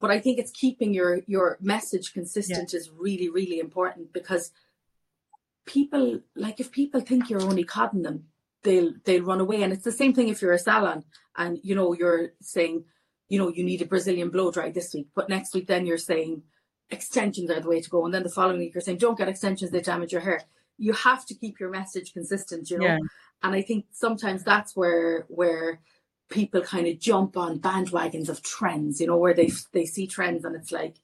But 0.00 0.10
I 0.10 0.20
think 0.20 0.38
it's 0.38 0.50
keeping 0.50 0.92
your 0.92 1.20
your 1.26 1.58
message 1.60 2.12
consistent 2.12 2.72
yeah. 2.72 2.78
is 2.78 2.90
really, 2.90 3.28
really 3.28 3.58
important 3.58 4.12
because 4.12 4.50
people 5.66 6.20
like 6.34 6.60
if 6.60 6.70
people 6.72 7.00
think 7.00 7.30
you're 7.30 7.42
only 7.42 7.64
codding 7.64 8.02
them, 8.02 8.24
they'll 8.62 8.92
they'll 9.04 9.24
run 9.24 9.40
away. 9.40 9.62
And 9.62 9.72
it's 9.72 9.84
the 9.84 9.92
same 9.92 10.12
thing 10.12 10.28
if 10.28 10.42
you're 10.42 10.52
a 10.52 10.58
salon 10.58 11.04
and 11.36 11.58
you 11.62 11.74
know 11.74 11.92
you're 11.92 12.32
saying, 12.40 12.84
you 13.28 13.38
know, 13.38 13.48
you 13.48 13.64
need 13.64 13.82
a 13.82 13.86
Brazilian 13.86 14.30
blow 14.30 14.50
dry 14.50 14.70
this 14.70 14.92
week, 14.94 15.08
but 15.14 15.28
next 15.28 15.54
week 15.54 15.66
then 15.66 15.86
you're 15.86 15.98
saying 15.98 16.42
extensions 16.90 17.50
are 17.50 17.60
the 17.60 17.68
way 17.68 17.80
to 17.80 17.90
go. 17.90 18.04
And 18.04 18.12
then 18.12 18.22
the 18.22 18.28
following 18.28 18.58
week 18.58 18.74
you're 18.74 18.80
saying, 18.80 18.98
Don't 18.98 19.18
get 19.18 19.28
extensions, 19.28 19.70
they 19.70 19.80
damage 19.80 20.12
your 20.12 20.20
hair. 20.20 20.42
You 20.78 20.92
have 20.92 21.24
to 21.26 21.34
keep 21.34 21.60
your 21.60 21.70
message 21.70 22.12
consistent, 22.12 22.70
you 22.70 22.78
know. 22.78 22.86
Yeah 22.86 22.98
and 23.44 23.54
I 23.54 23.62
think 23.62 23.84
sometimes 23.92 24.42
that's 24.42 24.74
where 24.74 25.26
where 25.28 25.80
people 26.30 26.62
kind 26.62 26.88
of 26.88 26.98
jump 26.98 27.36
on 27.36 27.60
bandwagons 27.60 28.30
of 28.30 28.42
trends, 28.42 29.00
you 29.00 29.06
know, 29.06 29.18
where 29.18 29.34
they 29.34 29.52
they 29.72 29.84
see 29.84 30.06
trends 30.06 30.44
and 30.44 30.56
it's 30.56 30.72
like 30.72 30.96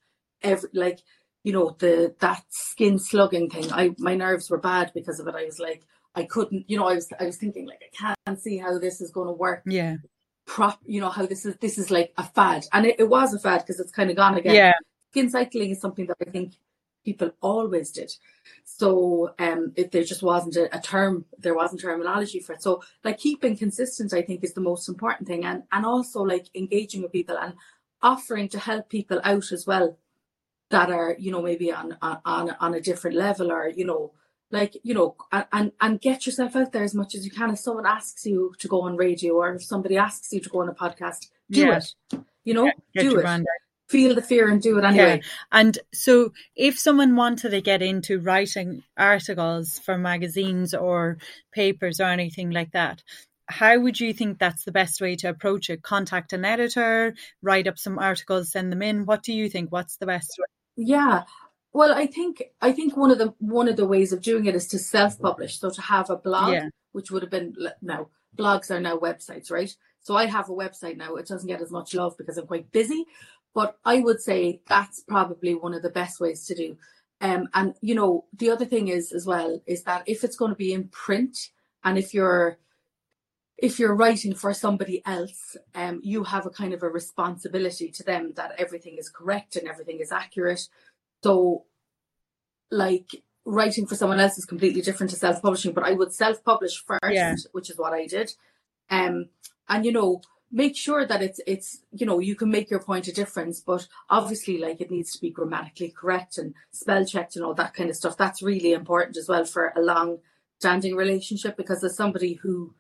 every 0.43 0.71
like 0.73 1.01
you 1.45 1.53
know 1.53 1.77
the 1.79 2.15
that 2.21 2.43
skin 2.49 2.99
slugging 2.99 3.51
thing. 3.51 3.71
I 3.71 3.95
my 3.99 4.15
nerves 4.15 4.51
were 4.51 4.59
bad 4.59 4.91
because 4.95 5.21
of 5.21 5.29
it. 5.29 5.35
I 5.35 5.45
was 5.45 5.59
like 5.59 5.83
I 6.15 6.25
couldn't, 6.25 6.65
you 6.69 6.79
know, 6.79 6.89
I 6.89 6.95
was 6.95 7.13
I 7.21 7.25
was 7.25 7.37
thinking 7.37 7.67
like 7.67 7.83
I 7.83 8.15
can't 8.27 8.41
see 8.41 8.57
how 8.57 8.79
this 8.79 9.03
is 9.03 9.13
going 9.13 9.29
to 9.29 9.35
work. 9.35 9.63
Yeah. 9.67 9.97
Prop, 10.47 10.81
you 10.87 11.01
know 11.01 11.11
how 11.11 11.27
this 11.27 11.45
is 11.45 11.57
this 11.61 11.79
is 11.79 11.91
like 11.91 12.13
a 12.17 12.25
fad, 12.25 12.67
and 12.73 12.87
it, 12.87 12.97
it 12.99 13.09
was 13.09 13.33
a 13.35 13.39
fad 13.39 13.61
because 13.61 13.79
it's 13.79 13.93
kind 13.93 14.11
of 14.11 14.17
gone 14.17 14.37
again. 14.37 14.55
Yeah. 14.55 14.73
Skin 15.11 15.31
cycling 15.31 15.71
is 15.71 15.81
something 15.81 16.07
that 16.07 16.17
I 16.27 16.31
think 16.31 16.55
people 17.05 17.31
always 17.41 17.91
did. 17.91 18.13
So 18.65 19.35
um, 19.39 19.73
if 19.77 19.91
there 19.91 20.05
just 20.05 20.23
wasn't 20.23 20.57
a, 20.57 20.75
a, 20.77 20.81
term, 20.81 21.25
there 21.39 21.55
wasn't 21.55 21.81
terminology 21.81 22.41
for 22.41 22.55
it. 22.55 22.63
So 22.63 22.83
like 23.05 23.19
keeping 23.19 23.57
consistent, 23.57 24.13
I 24.13 24.23
think, 24.23 24.43
is 24.43 24.55
the 24.55 24.61
most 24.61 24.89
important 24.89 25.29
thing, 25.29 25.45
and 25.45 25.65
and 25.73 25.85
also 25.85 26.23
like 26.23 26.47
engaging 26.55 27.03
with 27.03 27.13
people 27.13 27.37
and 27.39 27.55
offering 28.03 28.49
to 28.49 28.59
help 28.59 28.89
people 28.89 29.21
out 29.25 29.53
as 29.53 29.67
well 29.67 29.99
that 30.71 30.91
are 30.91 31.17
you 31.19 31.31
know 31.31 31.43
maybe 31.43 31.73
on 31.73 31.97
on 32.01 32.51
on 32.61 32.75
a 32.75 32.81
different 32.81 33.17
level 33.17 33.53
or 33.53 33.69
you 33.69 33.85
know 33.85 34.13
like 34.51 34.77
you 34.83 34.95
know 34.95 35.17
and 35.53 35.73
and 35.81 36.01
get 36.01 36.27
yourself 36.27 36.57
out 36.57 36.73
there 36.73 36.85
as 36.85 36.95
much 36.95 37.15
as 37.15 37.25
you 37.25 37.31
can 37.31 37.51
if 37.51 37.59
someone 37.59 37.87
asks 37.87 38.25
you 38.25 38.53
to 38.59 38.69
go 38.69 38.83
on 38.83 38.97
radio 38.97 39.35
or 39.35 39.55
if 39.55 39.63
somebody 39.63 39.97
asks 39.97 40.33
you 40.33 40.41
to 40.41 40.49
go 40.49 40.61
on 40.61 40.69
a 40.69 40.75
podcast 40.75 41.29
do 41.51 41.61
yeah. 41.61 41.77
it 41.77 41.95
you 42.45 42.55
know 42.55 42.71
do 42.95 43.19
it 43.19 43.45
feel 43.91 44.15
the 44.15 44.23
fear 44.23 44.49
and 44.49 44.63
do 44.63 44.79
it 44.79 44.85
anyway 44.85 45.17
yeah. 45.17 45.29
and 45.53 45.79
so 45.93 46.33
if 46.55 46.79
someone 46.79 47.17
wanted 47.17 47.51
to 47.51 47.61
get 47.61 47.83
into 47.83 48.21
writing 48.21 48.83
articles 48.97 49.79
for 49.81 49.99
magazines 49.99 50.73
or 50.75 51.19
papers 51.53 52.01
or 52.01 52.05
anything 52.05 52.51
like 52.51 52.71
that 52.73 53.03
how 53.47 53.77
would 53.79 53.99
you 53.99 54.13
think 54.13 54.39
that's 54.39 54.65
the 54.65 54.73
best 54.73 55.01
way 55.01 55.17
to 55.17 55.29
approach 55.29 55.71
it 55.71 55.83
contact 55.83 56.33
an 56.33 56.45
editor 56.45 57.15
write 57.43 57.67
up 57.67 57.79
some 57.79 57.99
articles 57.99 58.53
send 58.53 58.71
them 58.71 58.83
in 58.83 59.05
what 59.07 59.23
do 59.23 59.33
you 59.33 59.51
think 59.51 59.73
what's 59.73 59.97
the 59.97 60.07
best 60.07 60.37
way 60.39 60.47
yeah. 60.81 61.25
Well, 61.73 61.95
I 61.95 62.07
think 62.07 62.43
I 62.61 62.73
think 62.73 62.97
one 62.97 63.11
of 63.11 63.19
the 63.19 63.35
one 63.39 63.69
of 63.69 63.77
the 63.77 63.87
ways 63.87 64.13
of 64.13 64.23
doing 64.23 64.47
it 64.47 64.57
is 64.57 64.67
to 64.69 64.79
self-publish. 64.79 65.61
So 65.61 65.71
to 65.71 65.83
have 65.83 66.11
a 66.11 66.17
blog, 66.17 66.53
yeah. 66.53 66.69
which 66.93 67.11
would 67.11 67.23
have 67.23 67.31
been 67.31 67.55
now 67.81 68.09
blogs 68.37 68.71
are 68.71 68.81
now 68.81 68.97
websites, 68.97 69.51
right? 69.51 69.75
So 70.01 70.17
I 70.17 70.27
have 70.27 70.49
a 70.49 70.53
website 70.53 70.97
now. 70.97 71.17
It 71.17 71.27
doesn't 71.27 71.47
get 71.47 71.61
as 71.61 71.71
much 71.71 71.95
love 71.95 72.17
because 72.17 72.39
I'm 72.39 72.47
quite 72.47 72.73
busy, 72.73 73.05
but 73.55 73.79
I 73.85 74.01
would 74.01 74.21
say 74.21 74.61
that's 74.67 75.01
probably 75.01 75.55
one 75.55 75.75
of 75.75 75.83
the 75.83 75.91
best 75.91 76.21
ways 76.21 76.47
to 76.47 76.55
do. 76.55 76.77
Um, 77.21 77.49
and 77.53 77.75
you 77.81 77.95
know, 77.95 78.25
the 78.33 78.51
other 78.51 78.65
thing 78.65 78.89
is 78.89 79.13
as 79.13 79.27
well 79.27 79.61
is 79.67 79.83
that 79.85 80.05
if 80.07 80.25
it's 80.25 80.37
going 80.37 80.53
to 80.53 80.57
be 80.57 80.73
in 80.73 80.89
print, 80.89 81.51
and 81.85 81.99
if 81.99 82.15
you're 82.15 82.59
if 83.59 83.79
you're 83.79 83.95
writing 83.95 84.35
for 84.35 84.55
somebody 84.55 85.03
else, 85.05 85.57
um, 85.75 86.01
you 86.03 86.25
have 86.25 86.47
a 86.47 86.51
kind 86.51 86.73
of 86.73 86.83
a 86.83 86.89
responsibility 86.89 87.91
to 87.91 88.03
them 88.03 88.33
that 88.37 88.55
everything 88.59 88.97
is 88.99 89.11
correct 89.11 89.55
and 89.55 89.69
everything 89.69 90.01
is 90.01 90.11
accurate. 90.11 90.67
So, 91.23 91.65
like 92.71 93.23
writing 93.45 93.87
for 93.87 93.97
someone 93.97 94.21
else 94.21 94.39
is 94.39 94.47
completely 94.47 94.81
different 94.81 95.11
to 95.11 95.17
self-publishing. 95.17 95.75
But 95.75 95.85
I 95.85 95.93
would 95.93 96.15
self-publish 96.15 96.85
first, 96.87 97.13
yeah. 97.13 97.35
which 97.53 97.69
is 97.69 97.77
what 97.77 97.93
I 97.93 98.07
did. 98.07 98.33
Um, 98.89 99.29
and 99.69 99.85
you 99.85 99.93
know, 99.93 100.23
make 100.53 100.77
sure 100.77 101.07
that 101.07 101.23
it's 101.23 101.41
it's 101.47 101.83
you 101.93 102.07
know 102.07 102.19
you 102.19 102.35
can 102.35 102.51
make 102.51 102.71
your 102.71 102.83
point 102.83 103.09
a 103.09 103.13
difference, 103.13 103.61
but 103.61 103.87
obviously, 104.09 104.59
like 104.59 104.81
it 104.81 104.91
needs 104.91 105.13
to 105.13 105.21
be 105.21 105.31
grammatically 105.31 105.91
correct 105.91 106.39
and 106.39 106.55
spell 106.73 107.05
checked 107.05 107.37
and 107.37 107.45
all 107.45 107.55
that 107.55 107.75
kind 107.75 107.91
of 107.91 107.97
stuff. 107.97 108.17
That's 108.17 108.43
really 108.43 108.73
important 108.73 109.17
as 109.17 109.29
well 109.29 109.45
for 109.45 109.73
a 109.77 109.81
long-standing 109.81 110.97
relationship 110.97 111.57
because 111.57 111.83
as 111.85 111.97
somebody 111.97 112.35
who 112.35 112.75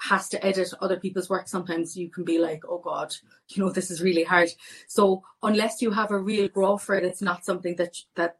has 0.00 0.28
to 0.28 0.44
edit 0.44 0.72
other 0.80 0.98
people's 0.98 1.30
work, 1.30 1.48
sometimes 1.48 1.96
you 1.96 2.10
can 2.10 2.24
be 2.24 2.38
like, 2.38 2.62
oh 2.68 2.78
God, 2.78 3.14
you 3.48 3.62
know, 3.62 3.70
this 3.70 3.90
is 3.90 4.02
really 4.02 4.24
hard. 4.24 4.50
So 4.88 5.22
unless 5.42 5.80
you 5.80 5.92
have 5.92 6.10
a 6.10 6.18
real 6.18 6.48
grow 6.48 6.76
for 6.76 6.94
it, 6.94 7.04
it's 7.04 7.22
not 7.22 7.44
something 7.44 7.76
that 7.76 7.96
that 8.16 8.38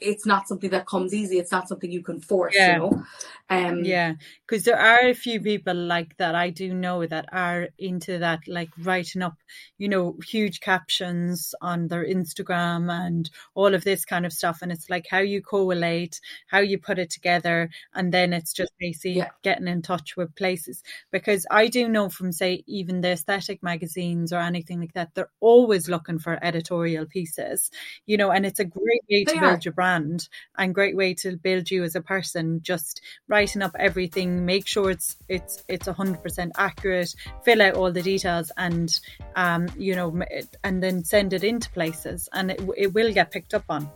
it's 0.00 0.26
not 0.26 0.48
something 0.48 0.70
that 0.70 0.86
comes 0.86 1.14
easy. 1.14 1.38
It's 1.38 1.52
not 1.52 1.68
something 1.68 1.90
you 1.90 2.02
can 2.02 2.20
force, 2.20 2.54
yeah. 2.56 2.74
you 2.74 2.78
know. 2.78 3.04
Um, 3.50 3.84
yeah, 3.84 4.14
because 4.46 4.64
there 4.64 4.78
are 4.78 5.08
a 5.08 5.14
few 5.14 5.40
people 5.40 5.74
like 5.74 6.16
that. 6.18 6.34
I 6.34 6.50
do 6.50 6.72
know 6.72 7.04
that 7.04 7.28
are 7.32 7.68
into 7.78 8.18
that, 8.18 8.40
like 8.46 8.70
writing 8.78 9.22
up, 9.22 9.34
you 9.76 9.88
know, 9.88 10.16
huge 10.24 10.60
captions 10.60 11.52
on 11.60 11.88
their 11.88 12.04
Instagram 12.04 12.90
and 12.90 13.28
all 13.54 13.74
of 13.74 13.82
this 13.82 14.04
kind 14.04 14.24
of 14.24 14.32
stuff. 14.32 14.60
And 14.62 14.70
it's 14.70 14.88
like 14.88 15.06
how 15.10 15.18
you 15.18 15.42
collate, 15.42 16.20
how 16.46 16.60
you 16.60 16.78
put 16.78 16.98
it 16.98 17.10
together, 17.10 17.70
and 17.92 18.12
then 18.12 18.32
it's 18.32 18.52
just 18.52 18.72
basically 18.78 19.18
yeah. 19.18 19.30
getting 19.42 19.66
in 19.66 19.82
touch 19.82 20.16
with 20.16 20.34
places. 20.36 20.82
Because 21.10 21.44
I 21.50 21.66
do 21.66 21.88
know 21.88 22.08
from 22.08 22.32
say 22.32 22.62
even 22.66 23.00
the 23.00 23.10
aesthetic 23.10 23.62
magazines 23.62 24.32
or 24.32 24.38
anything 24.38 24.80
like 24.80 24.94
that, 24.94 25.14
they're 25.14 25.30
always 25.40 25.88
looking 25.88 26.20
for 26.20 26.38
editorial 26.42 27.06
pieces, 27.06 27.70
you 28.06 28.16
know, 28.16 28.30
and 28.30 28.46
it's 28.46 28.60
a 28.60 28.64
great 28.64 29.02
way 29.10 29.24
they 29.24 29.34
to 29.34 29.40
build 29.40 29.64
your 29.64 29.69
brand 29.70 30.28
and 30.58 30.74
great 30.74 30.96
way 30.96 31.14
to 31.14 31.36
build 31.36 31.70
you 31.70 31.84
as 31.84 31.94
a 31.94 32.00
person. 32.00 32.60
Just 32.62 33.00
writing 33.28 33.62
up 33.62 33.74
everything, 33.78 34.46
make 34.46 34.66
sure 34.66 34.90
it's 34.90 35.16
it's 35.28 35.62
it's 35.68 35.88
hundred 35.88 36.22
percent 36.22 36.52
accurate, 36.56 37.14
fill 37.44 37.62
out 37.62 37.74
all 37.74 37.92
the 37.92 38.02
details, 38.02 38.50
and 38.56 38.92
um, 39.36 39.68
you 39.76 39.94
know, 39.94 40.20
and 40.64 40.82
then 40.82 41.04
send 41.04 41.32
it 41.32 41.44
into 41.44 41.70
places, 41.70 42.28
and 42.32 42.50
it 42.50 42.60
it 42.76 42.94
will 42.94 43.12
get 43.12 43.30
picked 43.30 43.54
up 43.54 43.64
on. 43.68 43.90